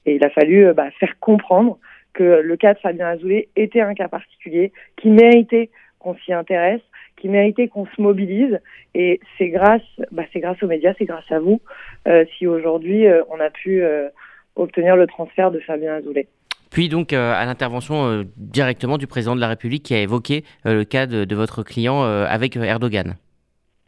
et 0.06 0.14
il 0.14 0.24
a 0.24 0.30
fallu 0.30 0.72
bah, 0.76 0.92
faire 1.00 1.18
comprendre 1.20 1.80
que 2.14 2.42
le 2.42 2.58
cas 2.58 2.76
de 2.76 2.80
Fabien 2.80 3.08
Azoulay 3.08 3.50
était 3.56 3.82
un 3.82 3.96
cas 3.96 4.08
particulier 4.08 4.72
qui 4.98 5.10
méritait 5.10 5.72
qu'on 6.00 6.16
s'y 6.16 6.34
intéresse, 6.34 6.82
qui 7.20 7.30
méritait 7.30 7.68
qu'on 7.68 7.86
se 7.86 8.02
mobilise. 8.02 8.60
Et 8.96 9.20
c'est 9.38 9.50
grâce, 9.50 9.82
bah, 10.12 10.24
c'est 10.34 10.40
grâce 10.40 10.62
aux 10.64 10.68
médias, 10.68 10.94
c'est 10.98 11.06
grâce 11.06 11.30
à 11.32 11.40
vous, 11.40 11.62
euh, 12.08 12.26
si 12.38 12.48
aujourd'hui 12.48 13.06
euh, 13.06 13.22
on 13.30 13.40
a 13.40 13.50
pu 13.50 13.82
euh, 13.82 14.10
obtenir 14.56 14.96
le 14.96 15.08
transfert 15.08 15.52
de 15.52 15.60
Fabien 15.60 15.96
Azoulay. 15.96 16.28
Puis 16.72 16.88
donc 16.88 17.14
à 17.14 17.44
l'intervention 17.46 18.24
directement 18.38 19.00
du 19.00 19.08
président 19.08 19.36
de 19.36 19.42
la 19.42 19.48
République 19.48 19.82
qui 19.82 19.96
a 19.96 20.02
évoqué 20.02 20.44
le 20.66 20.84
cas 20.84 21.08
de, 21.08 21.36
votre 21.36 21.64
client 21.64 22.04
avec 22.04 22.56
Erdogan. 22.58 23.16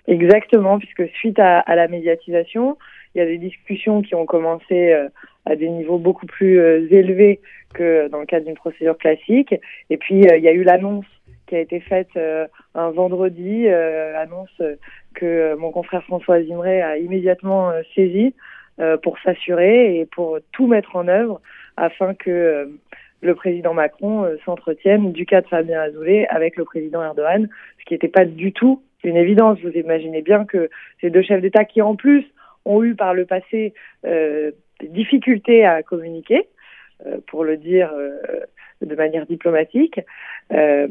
Exactement, 0.08 0.80
puisque 0.80 1.08
suite 1.13 1.38
à, 1.38 1.60
à, 1.60 1.76
la 1.76 1.88
médiatisation, 1.88 2.80
il 3.13 3.20
y 3.20 3.22
a 3.22 3.28
des 3.28 3.38
discussions 3.38 4.02
qui 4.02 4.15
ont 4.15 4.26
commencé 4.26 4.94
à 5.46 5.56
des 5.56 5.70
niveaux 5.70 6.00
beaucoup 6.00 6.26
plus 6.26 6.58
élevés 6.91 7.39
que 7.76 8.08
dans 8.08 8.20
le 8.20 8.26
cadre 8.26 8.48
d'une 8.48 8.56
procédure 8.56 8.98
classique. 8.98 9.54
Et 9.91 9.98
puis, 9.98 10.22
il 10.22 10.44
y 10.44 10.48
a 10.48 10.52
eu 10.52 10.63
l'annonce 10.63 11.06
qui 11.52 11.58
a 11.58 11.60
été 11.60 11.82
faite 11.82 12.08
euh, 12.16 12.48
un 12.76 12.92
vendredi, 12.92 13.68
euh, 13.68 14.18
annonce 14.18 14.62
que 15.14 15.54
mon 15.56 15.70
confrère 15.70 16.02
François 16.06 16.42
Zimré 16.42 16.82
a 16.82 16.98
immédiatement 16.98 17.74
saisi 17.94 18.34
pour 19.04 19.20
s'assurer 19.20 20.00
et 20.00 20.06
pour 20.06 20.40
tout 20.54 20.66
mettre 20.66 20.96
en 20.96 21.10
œuvre 21.10 21.42
afin 21.76 22.14
que 22.14 22.72
le 23.22 23.36
président 23.36 23.74
Macron 23.74 24.26
s'entretienne 24.46 25.12
du 25.12 25.26
cas 25.26 25.42
de 25.42 25.48
Fabien 25.48 25.82
Azoulay 25.82 26.26
avec 26.30 26.56
le 26.56 26.64
président 26.64 27.04
Erdogan, 27.04 27.50
ce 27.80 27.86
qui 27.86 27.94
n'était 27.94 28.08
pas 28.08 28.24
du 28.24 28.54
tout 28.54 28.82
une 29.04 29.18
évidence. 29.18 29.60
Vous 29.62 29.72
imaginez 29.72 30.22
bien 30.22 30.46
que 30.46 30.70
ces 31.02 31.10
deux 31.10 31.22
chefs 31.22 31.42
d'État 31.42 31.66
qui 31.66 31.82
en 31.82 31.98
plus 31.98 32.26
ont 32.64 32.82
eu 32.82 32.96
par 32.96 33.14
le 33.14 33.26
passé 33.26 33.74
des 34.04 34.54
difficultés 34.88 35.66
à 35.66 35.84
communiquer, 35.84 36.48
euh, 37.08 37.18
pour 37.28 37.44
le 37.44 37.58
dire 37.58 37.92
euh, 37.96 38.16
de 38.86 38.96
manière 38.96 39.26
diplomatique, 39.26 40.00
euh, 40.54 40.88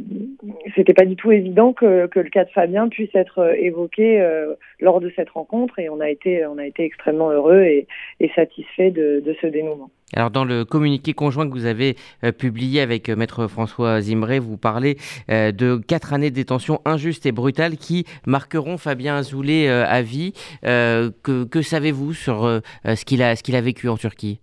c'était 0.75 0.95
pas 0.95 1.05
du 1.05 1.17
tout 1.17 1.33
évident 1.33 1.73
que, 1.73 2.07
que, 2.07 2.21
le 2.21 2.31
cas 2.31 2.45
de 2.45 2.51
Fabien 2.51 2.89
puisse 2.89 3.15
être 3.15 3.55
évoqué 3.59 4.21
euh, 4.21 4.55
lors 4.81 5.01
de 5.01 5.13
cette 5.15 5.31
rencontre 5.31 5.79
et 5.79 5.89
on 5.89 6.01
a 6.01 6.09
été, 6.09 6.47
on 6.47 6.59
a 6.59 6.67
été 6.67 6.85
extrêmement 6.85 7.31
heureux 7.31 7.63
et, 7.63 7.87
et 8.21 8.31
satisfait 8.35 8.91
de, 8.91 9.23
de, 9.25 9.37
ce 9.41 9.47
dénouement. 9.47 9.91
Alors 10.17 10.31
dans 10.31 10.45
le 10.45 10.65
communiqué 10.65 11.13
conjoint 11.13 11.47
que 11.47 11.53
vous 11.53 11.67
avez 11.67 11.95
publié 12.39 12.81
avec 12.81 13.09
Maître 13.09 13.47
François 13.47 14.01
Zimré, 14.01 14.41
vous 14.41 14.57
parlez 14.57 14.97
de 15.29 15.77
quatre 15.77 16.13
années 16.13 16.31
de 16.31 16.35
détention 16.35 16.81
injuste 16.85 17.27
et 17.27 17.33
brutale 17.33 17.77
qui 17.77 18.07
marqueront 18.27 18.77
Fabien 18.77 19.19
Azoulay 19.19 19.69
à 19.69 20.03
vie. 20.03 20.33
que, 20.63 21.45
que 21.45 21.63
savez-vous 21.63 22.13
sur 22.13 22.61
ce 22.85 23.05
qu'il 23.05 23.23
a, 23.23 23.37
ce 23.37 23.45
qu'il 23.45 23.55
a 23.55 23.61
vécu 23.61 23.89
en 23.89 23.97
Turquie? 23.97 24.41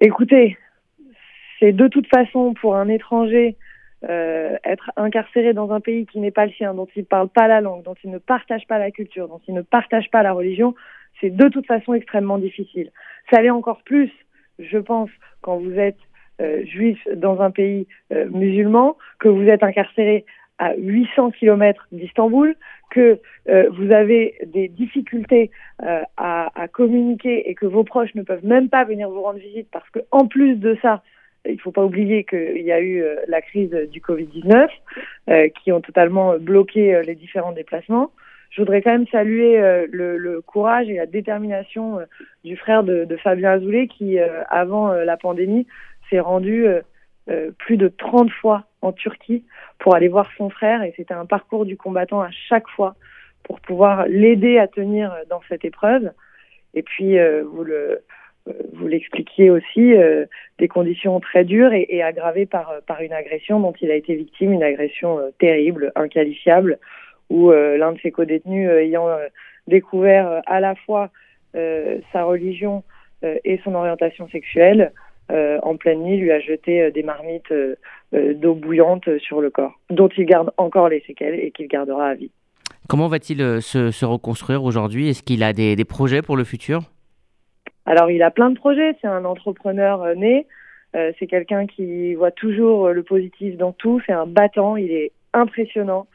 Écoutez, 0.00 0.56
c'est 1.62 1.72
de 1.72 1.86
toute 1.86 2.08
façon 2.08 2.54
pour 2.54 2.74
un 2.74 2.88
étranger 2.88 3.56
euh, 4.10 4.56
être 4.64 4.90
incarcéré 4.96 5.52
dans 5.52 5.70
un 5.70 5.80
pays 5.80 6.06
qui 6.06 6.18
n'est 6.18 6.32
pas 6.32 6.46
le 6.46 6.52
sien, 6.52 6.74
dont 6.74 6.88
il 6.96 7.02
ne 7.02 7.06
parle 7.06 7.28
pas 7.28 7.46
la 7.46 7.60
langue, 7.60 7.84
dont 7.84 7.94
il 8.02 8.10
ne 8.10 8.18
partage 8.18 8.66
pas 8.66 8.80
la 8.80 8.90
culture, 8.90 9.28
dont 9.28 9.40
il 9.46 9.54
ne 9.54 9.62
partage 9.62 10.10
pas 10.10 10.24
la 10.24 10.32
religion, 10.32 10.74
c'est 11.20 11.30
de 11.30 11.48
toute 11.48 11.66
façon 11.66 11.94
extrêmement 11.94 12.38
difficile. 12.38 12.90
Ça 13.30 13.40
l'est 13.40 13.50
encore 13.50 13.82
plus, 13.84 14.10
je 14.58 14.78
pense, 14.78 15.08
quand 15.40 15.58
vous 15.58 15.78
êtes 15.78 16.00
euh, 16.40 16.64
juif 16.64 16.98
dans 17.14 17.40
un 17.40 17.52
pays 17.52 17.86
euh, 18.12 18.28
musulman, 18.30 18.96
que 19.20 19.28
vous 19.28 19.44
êtes 19.44 19.62
incarcéré 19.62 20.24
à 20.58 20.74
800 20.76 21.30
km 21.30 21.86
d'Istanbul, 21.92 22.56
que 22.90 23.20
vous 23.70 23.90
avez 23.90 24.36
des 24.46 24.68
difficultés 24.68 25.50
à, 25.80 26.52
à, 26.54 26.68
communiquer 26.68 27.48
et 27.48 27.54
que 27.54 27.66
vos 27.66 27.82
proches 27.82 28.14
ne 28.14 28.22
peuvent 28.22 28.44
même 28.44 28.68
pas 28.68 28.84
venir 28.84 29.08
vous 29.08 29.22
rendre 29.22 29.40
visite 29.40 29.66
parce 29.72 29.88
que 29.90 30.00
en 30.10 30.26
plus 30.26 30.56
de 30.56 30.76
ça, 30.82 31.02
il 31.46 31.54
ne 31.54 31.60
faut 31.60 31.72
pas 31.72 31.84
oublier 31.84 32.24
qu'il 32.24 32.62
y 32.62 32.72
a 32.72 32.80
eu 32.80 33.02
euh, 33.02 33.16
la 33.28 33.42
crise 33.42 33.70
du 33.90 34.00
Covid-19 34.00 34.68
qui 35.62 35.72
ont 35.72 35.80
totalement 35.80 36.36
bloqué 36.38 37.00
les 37.04 37.14
différents 37.14 37.52
déplacements. 37.52 38.10
Je 38.50 38.60
voudrais 38.60 38.82
quand 38.82 38.90
même 38.90 39.06
saluer 39.06 39.56
le, 39.90 40.18
le, 40.18 40.40
courage 40.42 40.88
et 40.90 40.96
la 40.96 41.06
détermination 41.06 42.00
du 42.44 42.56
frère 42.56 42.82
de, 42.82 43.04
de 43.04 43.16
Fabien 43.16 43.52
Azoulay 43.52 43.86
qui, 43.86 44.18
avant 44.50 44.92
la 44.92 45.16
pandémie, 45.16 45.66
s'est 46.10 46.20
rendu 46.20 46.66
plus 47.58 47.76
de 47.76 47.88
30 47.88 48.30
fois 48.30 48.66
en 48.82 48.92
Turquie 48.92 49.44
pour 49.78 49.94
aller 49.94 50.08
voir 50.08 50.28
son 50.36 50.50
frère 50.50 50.82
et 50.82 50.92
c'était 50.96 51.14
un 51.14 51.24
parcours 51.24 51.64
du 51.64 51.76
combattant 51.76 52.20
à 52.20 52.30
chaque 52.30 52.68
fois 52.68 52.94
pour 53.44 53.60
pouvoir 53.60 54.06
l'aider 54.06 54.58
à 54.58 54.68
tenir 54.68 55.14
dans 55.30 55.40
cette 55.48 55.64
épreuve. 55.64 56.10
Et 56.74 56.82
puis 56.82 57.18
euh, 57.18 57.44
vous 57.44 57.64
le 57.64 57.74
euh, 57.74 57.96
vous 58.72 58.86
l'expliquiez 58.86 59.50
aussi, 59.50 59.94
euh, 59.94 60.26
des 60.58 60.68
conditions 60.68 61.20
très 61.20 61.44
dures 61.44 61.72
et, 61.72 62.02
aggravées 62.02 62.46
par, 62.46 62.74
par 62.86 63.00
une 63.00 63.12
agression 63.12 63.60
dont 63.60 63.74
il 63.80 63.90
a 63.90 63.94
été 63.94 64.14
victime, 64.14 64.52
une 64.52 64.62
agression 64.62 65.18
terrible, 65.38 65.92
inqualifiable, 65.94 66.78
où 67.30 67.50
l'un 67.50 67.92
de 67.92 67.98
ses 68.00 68.10
codétenus 68.10 68.68
ayant 68.68 69.06
découvert 69.66 70.42
à 70.46 70.60
la 70.60 70.74
fois 70.74 71.10
sa 71.54 72.24
religion 72.24 72.82
et 73.22 73.58
son 73.64 73.74
orientation 73.74 74.28
sexuelle, 74.28 74.92
euh, 75.30 75.58
en 75.62 75.76
pleine 75.76 76.02
nuit, 76.02 76.18
lui 76.18 76.30
a 76.30 76.40
jeté 76.40 76.82
euh, 76.82 76.90
des 76.90 77.02
marmites 77.02 77.52
euh, 77.52 77.76
d'eau 78.12 78.54
bouillante 78.54 79.08
sur 79.18 79.40
le 79.40 79.50
corps, 79.50 79.78
dont 79.88 80.08
il 80.08 80.26
garde 80.26 80.50
encore 80.58 80.88
les 80.88 81.00
séquelles 81.06 81.38
et 81.40 81.50
qu'il 81.52 81.68
gardera 81.68 82.08
à 82.08 82.14
vie. 82.14 82.30
Comment 82.88 83.08
va-t-il 83.08 83.62
se, 83.62 84.04
reconstruire 84.04 84.64
aujourd'hui? 84.64 85.08
Est-ce 85.08 85.22
qu'il 85.22 85.42
a 85.42 85.52
des, 85.52 85.84
projets 85.84 86.20
pour 86.20 86.36
le 86.36 86.44
futur? 86.44 86.82
Alors, 87.86 88.10
il 88.10 88.22
a 88.22 88.30
plein 88.30 88.50
de 88.50 88.58
projets. 88.58 88.96
C'est 89.00 89.08
un 89.08 89.24
entrepreneur 89.24 90.14
né. 90.16 90.46
c'est 90.92 91.26
quelqu'un 91.26 91.66
qui 91.66 92.14
voit 92.14 92.30
toujours 92.30 92.90
le 92.90 93.02
positif 93.02 93.56
dans 93.56 93.72
tout. 93.72 94.00
C'est 94.06 94.12
un 94.12 94.26
battant. 94.26 94.76
Il 94.76 94.92
est 94.92 95.12
impressionnant, 95.32 96.06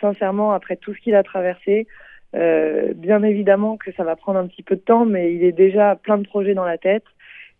sincèrement, 0.00 0.52
après 0.52 0.76
tout 0.76 0.94
ce 0.94 1.00
qu'il 1.00 1.14
a 1.14 1.22
traversé. 1.22 1.86
bien 2.32 3.22
évidemment 3.22 3.76
que 3.76 3.92
ça 3.92 4.04
va 4.04 4.14
prendre 4.16 4.38
un 4.38 4.46
petit 4.46 4.62
peu 4.62 4.76
de 4.76 4.80
temps, 4.80 5.04
mais 5.04 5.34
il 5.34 5.42
est 5.42 5.52
déjà 5.52 5.96
plein 5.96 6.18
de 6.18 6.26
projets 6.26 6.54
dans 6.54 6.64
la 6.64 6.78
tête. 6.78 7.04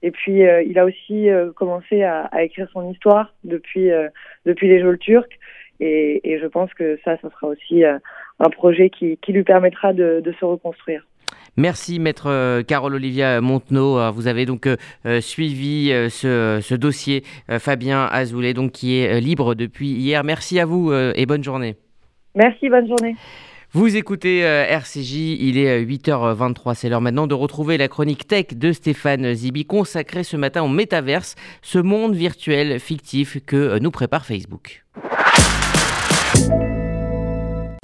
Et 0.02 0.10
puis, 0.10 0.46
euh, 0.46 0.62
il 0.62 0.78
a 0.78 0.84
aussi 0.84 1.28
euh, 1.28 1.52
commencé 1.52 2.02
à, 2.02 2.22
à, 2.26 2.42
écrire 2.42 2.68
son 2.72 2.90
histoire 2.90 3.34
depuis, 3.44 3.90
euh, 3.90 4.08
depuis 4.44 4.68
les 4.68 4.80
Jeux 4.80 4.98
turcs. 4.98 5.38
Et, 5.80 6.32
et, 6.32 6.38
je 6.38 6.46
pense 6.46 6.72
que 6.74 6.98
ça, 7.04 7.16
ça 7.18 7.30
sera 7.30 7.48
aussi 7.48 7.84
un 7.84 8.50
projet 8.50 8.88
qui, 8.88 9.18
qui 9.18 9.32
lui 9.32 9.42
permettra 9.42 9.92
de, 9.92 10.22
de, 10.24 10.32
se 10.32 10.44
reconstruire. 10.44 11.06
Merci 11.56 11.98
maître 11.98 12.62
Carole 12.62 12.94
Olivia 12.94 13.40
Montenot. 13.40 14.12
Vous 14.12 14.26
avez 14.26 14.46
donc 14.46 14.68
suivi 15.20 15.88
ce, 16.10 16.60
ce, 16.62 16.74
dossier 16.74 17.24
Fabien 17.58 18.06
Azoulay, 18.06 18.54
donc 18.54 18.72
qui 18.72 18.98
est 18.98 19.20
libre 19.20 19.54
depuis 19.54 19.88
hier. 19.88 20.24
Merci 20.24 20.60
à 20.60 20.66
vous 20.66 20.92
et 20.92 21.26
bonne 21.26 21.44
journée. 21.44 21.76
Merci, 22.34 22.68
bonne 22.68 22.86
journée. 22.86 23.16
Vous 23.72 23.96
écoutez 23.96 24.44
euh, 24.44 24.64
RCJ, 24.64 25.14
il 25.40 25.58
est 25.58 25.84
8h23, 25.84 26.70
euh, 26.70 26.74
c'est 26.74 26.88
l'heure 26.88 27.00
maintenant 27.00 27.26
de 27.26 27.34
retrouver 27.34 27.76
la 27.76 27.88
chronique 27.88 28.26
tech 28.26 28.54
de 28.54 28.72
Stéphane 28.72 29.34
Zibi 29.34 29.66
consacrée 29.66 30.22
ce 30.22 30.36
matin 30.36 30.62
au 30.62 30.68
métaverse, 30.68 31.34
ce 31.62 31.78
monde 31.78 32.14
virtuel 32.14 32.78
fictif 32.80 33.44
que 33.44 33.56
euh, 33.56 33.78
nous 33.78 33.90
prépare 33.90 34.24
Facebook. 34.24 34.84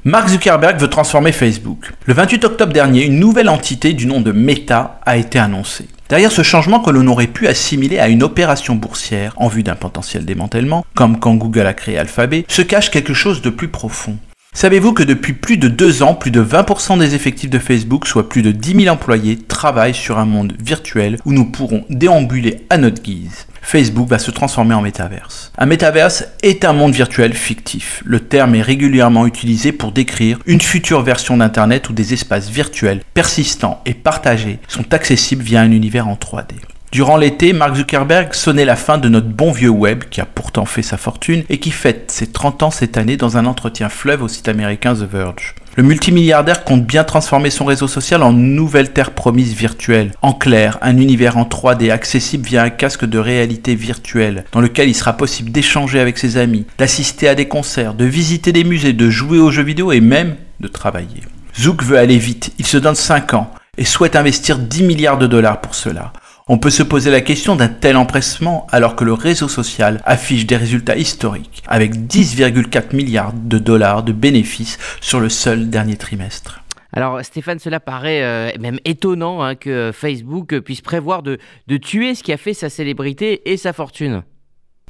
Mark 0.05 0.27
Zuckerberg 0.27 0.81
veut 0.81 0.89
transformer 0.89 1.31
Facebook. 1.31 1.93
Le 2.07 2.13
28 2.13 2.43
octobre 2.43 2.73
dernier, 2.73 3.05
une 3.05 3.19
nouvelle 3.19 3.47
entité 3.47 3.93
du 3.93 4.05
nom 4.05 4.19
de 4.19 4.33
Meta 4.33 4.99
a 5.05 5.15
été 5.15 5.39
annoncée. 5.39 5.87
Derrière 6.09 6.33
ce 6.33 6.41
changement 6.41 6.81
que 6.81 6.89
l'on 6.89 7.07
aurait 7.07 7.27
pu 7.27 7.47
assimiler 7.47 7.99
à 7.99 8.09
une 8.09 8.21
opération 8.21 8.75
boursière 8.75 9.33
en 9.37 9.47
vue 9.47 9.63
d'un 9.63 9.75
potentiel 9.75 10.25
démantèlement, 10.25 10.85
comme 10.93 11.19
quand 11.19 11.35
Google 11.35 11.67
a 11.67 11.73
créé 11.73 11.97
Alphabet, 11.97 12.43
se 12.49 12.61
cache 12.61 12.91
quelque 12.91 13.13
chose 13.13 13.41
de 13.41 13.49
plus 13.49 13.69
profond. 13.69 14.17
Savez-vous 14.53 14.91
que 14.91 15.03
depuis 15.03 15.31
plus 15.31 15.55
de 15.55 15.69
deux 15.69 16.03
ans, 16.03 16.15
plus 16.15 16.31
de 16.31 16.43
20% 16.43 16.99
des 16.99 17.15
effectifs 17.15 17.49
de 17.49 17.57
Facebook, 17.57 18.05
soit 18.05 18.27
plus 18.27 18.41
de 18.41 18.51
10 18.51 18.83
000 18.83 18.93
employés, 18.93 19.37
travaillent 19.37 19.93
sur 19.93 20.19
un 20.19 20.25
monde 20.25 20.53
virtuel 20.59 21.17
où 21.23 21.31
nous 21.31 21.45
pourrons 21.45 21.85
déambuler 21.89 22.65
à 22.69 22.77
notre 22.77 23.01
guise? 23.01 23.47
Facebook 23.63 24.07
va 24.07 24.19
se 24.19 24.29
transformer 24.29 24.75
en 24.75 24.81
métaverse. 24.81 25.51
Un 25.57 25.65
métaverse 25.65 26.25
est 26.43 26.65
un 26.65 26.73
monde 26.73 26.93
virtuel 26.93 27.33
fictif. 27.33 28.03
Le 28.05 28.19
terme 28.19 28.55
est 28.55 28.61
régulièrement 28.61 29.25
utilisé 29.25 29.71
pour 29.71 29.91
décrire 29.91 30.37
une 30.45 30.61
future 30.61 31.01
version 31.01 31.37
d'Internet 31.37 31.89
où 31.89 31.93
des 31.93 32.13
espaces 32.13 32.49
virtuels 32.49 33.01
persistants 33.13 33.81
et 33.85 33.93
partagés 33.93 34.59
sont 34.67 34.93
accessibles 34.93 35.43
via 35.43 35.61
un 35.61 35.71
univers 35.71 36.07
en 36.07 36.15
3D. 36.15 36.55
Durant 36.93 37.17
l'été, 37.17 37.53
Mark 37.53 37.75
Zuckerberg 37.75 38.35
sonnait 38.35 38.65
la 38.65 38.75
fin 38.75 38.99
de 38.99 39.09
notre 39.09 39.25
bon 39.25 39.51
vieux 39.51 39.67
web, 39.71 40.03
qui 40.11 40.21
a 40.21 40.27
pourtant 40.27 40.65
fait 40.65 40.83
sa 40.83 40.95
fortune, 40.95 41.43
et 41.49 41.57
qui 41.57 41.71
fête 41.71 42.11
ses 42.11 42.27
30 42.27 42.61
ans 42.61 42.69
cette 42.69 42.97
année 42.97 43.17
dans 43.17 43.35
un 43.35 43.47
entretien 43.47 43.89
fleuve 43.89 44.21
au 44.21 44.27
site 44.27 44.47
américain 44.47 44.93
The 44.93 45.11
Verge. 45.11 45.55
Le 45.75 45.81
multimilliardaire 45.81 46.63
compte 46.63 46.85
bien 46.85 47.03
transformer 47.03 47.49
son 47.49 47.65
réseau 47.65 47.87
social 47.87 48.21
en 48.21 48.31
nouvelle 48.31 48.93
terre 48.93 49.09
promise 49.09 49.55
virtuelle. 49.55 50.11
En 50.21 50.33
clair, 50.33 50.77
un 50.83 50.97
univers 50.97 51.37
en 51.37 51.45
3D 51.45 51.89
accessible 51.89 52.45
via 52.45 52.61
un 52.61 52.69
casque 52.69 53.05
de 53.05 53.17
réalité 53.17 53.73
virtuelle, 53.73 54.45
dans 54.51 54.61
lequel 54.61 54.87
il 54.87 54.93
sera 54.93 55.13
possible 55.13 55.51
d'échanger 55.51 55.99
avec 55.99 56.19
ses 56.19 56.37
amis, 56.37 56.67
d'assister 56.77 57.27
à 57.27 57.33
des 57.33 57.47
concerts, 57.47 57.95
de 57.95 58.05
visiter 58.05 58.51
des 58.51 58.63
musées, 58.63 58.93
de 58.93 59.09
jouer 59.09 59.39
aux 59.39 59.49
jeux 59.49 59.63
vidéo 59.63 59.93
et 59.93 59.99
même 59.99 60.35
de 60.59 60.67
travailler. 60.67 61.23
Zouk 61.59 61.81
veut 61.81 61.97
aller 61.97 62.19
vite, 62.19 62.53
il 62.59 62.67
se 62.67 62.77
donne 62.77 62.93
5 62.93 63.33
ans 63.33 63.51
et 63.79 63.85
souhaite 63.85 64.15
investir 64.15 64.59
10 64.59 64.83
milliards 64.83 65.17
de 65.17 65.25
dollars 65.25 65.59
pour 65.59 65.73
cela. 65.73 66.13
On 66.49 66.57
peut 66.57 66.69
se 66.69 66.83
poser 66.83 67.09
la 67.09 67.21
question 67.21 67.55
d'un 67.55 67.69
tel 67.69 67.95
empressement 67.95 68.67
alors 68.69 68.97
que 68.97 69.05
le 69.05 69.13
réseau 69.13 69.47
social 69.47 70.01
affiche 70.03 70.45
des 70.45 70.57
résultats 70.57 70.97
historiques, 70.97 71.63
avec 71.67 71.95
10,4 71.95 72.93
milliards 72.93 73.31
de 73.31 73.57
dollars 73.57 74.03
de 74.03 74.11
bénéfices 74.11 74.77
sur 74.99 75.21
le 75.21 75.29
seul 75.29 75.69
dernier 75.69 75.95
trimestre. 75.95 76.61
Alors 76.91 77.23
Stéphane, 77.23 77.59
cela 77.59 77.79
paraît 77.79 78.23
euh, 78.23 78.51
même 78.59 78.77
étonnant 78.83 79.41
hein, 79.41 79.55
que 79.55 79.91
Facebook 79.93 80.59
puisse 80.59 80.81
prévoir 80.81 81.23
de, 81.23 81.37
de 81.67 81.77
tuer 81.77 82.13
ce 82.13 82.23
qui 82.23 82.33
a 82.33 82.37
fait 82.37 82.53
sa 82.53 82.69
célébrité 82.69 83.49
et 83.49 83.55
sa 83.55 83.71
fortune. 83.71 84.23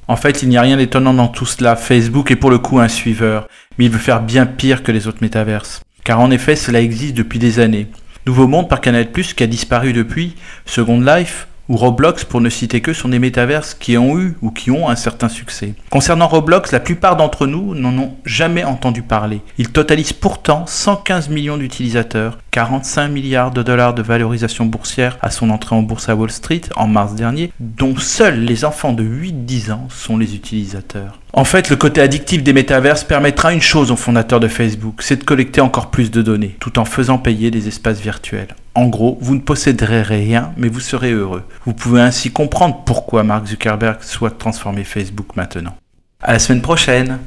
En 0.08 0.16
fait, 0.16 0.42
il 0.42 0.50
n'y 0.50 0.58
a 0.58 0.62
rien 0.62 0.78
d'étonnant 0.78 1.14
dans 1.14 1.28
tout 1.28 1.46
cela. 1.46 1.76
Facebook 1.76 2.32
est 2.32 2.36
pour 2.36 2.50
le 2.50 2.58
coup 2.58 2.80
un 2.80 2.88
suiveur, 2.88 3.48
mais 3.78 3.86
il 3.86 3.92
veut 3.92 4.00
faire 4.00 4.22
bien 4.22 4.48
pire 4.48 4.82
que 4.82 4.92
les 4.92 5.08
autres 5.08 5.20
métaverses. 5.22 5.82
Car 6.04 6.20
en 6.20 6.32
effet, 6.32 6.56
cela 6.56 6.82
existe 6.82 7.16
depuis 7.16 7.40
des 7.40 7.60
années. 7.60 7.88
Nouveau 8.26 8.48
Monde 8.48 8.70
par 8.70 8.80
Canal+, 8.82 9.12
qui 9.12 9.44
a 9.44 9.48
disparu 9.48 9.92
depuis, 9.92 10.36
Second 10.66 11.02
Life, 11.02 11.48
ou 11.70 11.78
Roblox 11.78 12.26
pour 12.26 12.42
ne 12.42 12.50
citer 12.50 12.82
que 12.82 12.94
sont 12.94 13.10
des 13.10 13.20
métaverses 13.20 13.74
qui 13.74 13.98
ont 13.98 14.20
eu 14.20 14.36
ou 14.42 14.52
qui 14.52 14.72
ont 14.72 14.90
un 14.90 14.96
certain 14.96 15.30
succès. 15.30 15.74
Concernant 15.90 16.28
Roblox, 16.28 16.72
la 16.72 16.80
plupart 16.80 17.16
d'entre 17.16 17.48
nous 17.48 17.74
n'en 17.76 17.98
ont 17.98 18.16
jamais 18.26 18.64
entendu 18.64 19.02
parler. 19.02 19.42
Il 19.58 19.70
totalise 19.70 20.14
pourtant 20.14 20.66
115 20.68 21.30
millions 21.30 21.58
d'utilisateurs, 21.58 22.38
45 22.54 23.08
milliards 23.08 23.50
de 23.50 23.64
dollars 23.64 23.96
de 23.96 24.04
valorisation 24.04 24.68
boursière 24.68 25.18
à 25.24 25.32
son 25.32 25.50
entrée 25.50 25.76
en 25.76 25.82
bourse 25.82 26.08
à 26.08 26.16
Wall 26.16 26.30
Street 26.30 26.62
en 26.76 26.88
mars 26.88 27.16
dernier, 27.16 27.52
dont 27.60 27.98
seuls 27.98 28.42
les 28.42 28.64
enfants 28.64 28.94
de 28.94 29.04
8-10 29.04 29.72
ans 29.72 29.88
sont 29.90 30.20
les 30.20 30.36
utilisateurs. 30.36 31.20
En 31.34 31.46
fait, 31.46 31.72
le 31.72 31.76
côté 31.78 32.00
addictif 32.00 32.44
des 32.44 32.54
métaverses 32.54 33.04
permettra 33.04 33.54
une 33.54 33.62
chose 33.62 33.90
aux 33.90 33.96
fondateurs 33.96 34.40
de 34.40 34.48
Facebook, 34.48 35.02
c'est 35.02 35.16
de 35.16 35.24
collecter 35.24 35.62
encore 35.62 35.90
plus 35.90 36.12
de 36.12 36.22
données, 36.22 36.56
tout 36.60 36.78
en 36.78 36.86
faisant 36.86 37.18
payer 37.18 37.50
des 37.50 37.68
espaces 37.68 38.00
virtuels. 38.00 38.56
En 38.76 38.86
gros, 38.86 39.18
vous 39.20 39.34
ne 39.34 39.42
posséderez 39.42 40.04
rien, 40.04 40.52
mais 40.56 40.70
vous 40.70 40.80
serez 40.80 41.12
heureux. 41.12 41.44
Vous 41.66 41.74
pouvez 41.74 42.02
ainsi 42.02 42.32
comprendre 42.32 42.84
pourquoi 42.86 43.24
Mark 43.24 43.48
Zuckerberg 43.48 44.04
souhaite 44.04 44.38
transformer 44.38 44.84
Facebook 44.84 45.36
maintenant. 45.36 45.76
À 46.22 46.34
la 46.34 46.40
semaine 46.40 46.62
prochaine 46.62 47.18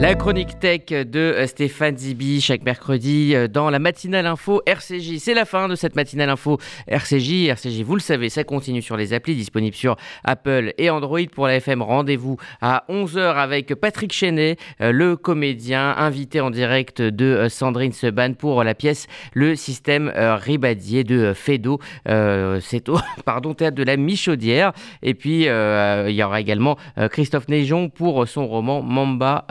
la 0.00 0.14
chronique 0.14 0.58
tech 0.58 0.86
de 0.86 1.18
euh, 1.18 1.46
Stéphane 1.46 1.94
Zibi 1.94 2.40
chaque 2.40 2.62
mercredi 2.62 3.34
euh, 3.34 3.48
dans 3.48 3.68
la 3.68 3.78
matinale 3.78 4.24
info 4.24 4.62
RCJ. 4.64 5.18
C'est 5.18 5.34
la 5.34 5.44
fin 5.44 5.68
de 5.68 5.74
cette 5.74 5.94
matinale 5.94 6.30
info 6.30 6.56
RCJ. 6.88 7.48
RCJ, 7.48 7.82
vous 7.82 7.96
le 7.96 8.00
savez, 8.00 8.30
ça 8.30 8.42
continue 8.42 8.80
sur 8.80 8.96
les 8.96 9.12
applis 9.12 9.34
disponibles 9.34 9.76
sur 9.76 9.96
Apple 10.24 10.72
et 10.78 10.88
Android. 10.88 11.20
Pour 11.30 11.46
la 11.48 11.56
FM, 11.56 11.82
rendez-vous 11.82 12.38
à 12.62 12.84
11h 12.88 13.34
avec 13.34 13.74
Patrick 13.74 14.14
Chenet, 14.14 14.56
euh, 14.80 14.90
le 14.90 15.16
comédien 15.16 15.94
invité 15.98 16.40
en 16.40 16.50
direct 16.50 17.02
de 17.02 17.48
Sandrine 17.50 17.92
Seban 17.92 18.32
pour 18.32 18.64
la 18.64 18.74
pièce 18.74 19.06
Le 19.34 19.54
système 19.54 20.10
ribadier 20.16 21.04
de 21.04 21.34
Fedo. 21.34 21.78
C'est 22.06 22.88
au 22.88 22.98
pardon, 23.26 23.52
théâtre 23.52 23.76
de 23.76 23.82
la 23.82 23.98
Michaudière. 23.98 24.72
Et 25.02 25.12
puis, 25.12 25.42
il 25.42 26.14
y 26.14 26.22
aura 26.22 26.40
également 26.40 26.78
Christophe 27.10 27.48
Neigeon 27.48 27.90
pour 27.90 28.26
son 28.26 28.46
roman 28.46 28.80
Mamba. 28.80 29.44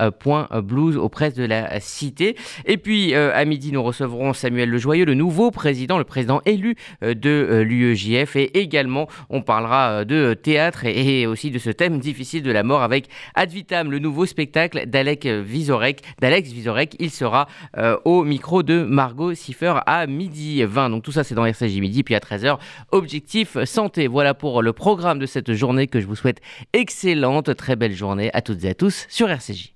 Euh, 0.52 0.62
blues 0.62 0.98
aux 0.98 1.10
presses 1.10 1.34
de 1.34 1.46
la 1.46 1.80
cité. 1.80 2.36
Et 2.66 2.78
puis 2.78 3.14
euh, 3.14 3.32
à 3.34 3.46
midi, 3.46 3.72
nous 3.72 3.82
recevrons 3.82 4.34
Samuel 4.34 4.70
Lejoyeux, 4.70 5.06
le 5.06 5.14
nouveau 5.14 5.52
président, 5.52 5.98
le 5.98 6.04
président 6.04 6.42
élu 6.46 6.76
euh, 7.04 7.14
de 7.14 7.64
l'UEJF. 7.66 8.36
Et 8.36 8.60
également, 8.60 9.08
on 9.30 9.42
parlera 9.42 10.06
de 10.06 10.34
théâtre 10.34 10.86
et 10.86 11.26
aussi 11.26 11.52
de 11.52 11.60
ce 11.60 11.70
thème 11.70 12.00
difficile 12.00 12.44
de 12.44 12.52
la 12.52 12.64
mort 12.64 12.84
avec 12.84 13.08
Ad 13.36 13.52
Vitam, 13.52 13.92
le 13.92 14.00
nouveau 14.00 14.26
spectacle 14.26 14.86
d'Alex 14.88 15.26
Vizorek. 15.28 16.02
D'Alex 16.22 16.52
Vizorek, 16.52 16.96
il 17.00 17.10
sera 17.12 17.48
au 18.06 18.24
micro 18.24 18.64
de 18.64 18.84
Margot 18.84 19.34
Siffer 19.34 19.76
à 19.86 20.08
midi 20.08 20.64
20. 20.64 20.90
Donc 20.90 21.04
tout 21.04 21.12
ça, 21.12 21.24
c'est 21.24 21.36
dans 21.36 21.46
RCJ 21.46 21.80
midi. 21.80 22.04
Puis 22.04 22.16
à 22.16 22.20
13h, 22.20 22.58
Objectif 22.92 23.64
Santé. 23.66 24.08
Voilà 24.08 24.34
pour 24.34 24.62
le 24.62 24.74
programme 24.74 25.20
de 25.20 25.26
cette 25.26 25.54
journée 25.54 25.88
que 25.88 26.00
je 26.00 26.06
vous 26.06 26.16
souhaite 26.16 26.42
excellente, 26.74 27.56
très 27.56 27.76
belle 27.76 27.94
journée 27.94 28.30
à 28.34 28.42
toutes 28.42 28.64
et 28.64 28.70
à 28.70 28.74
tous 28.74 29.06
sur 29.10 29.30
RCJ. 29.30 29.74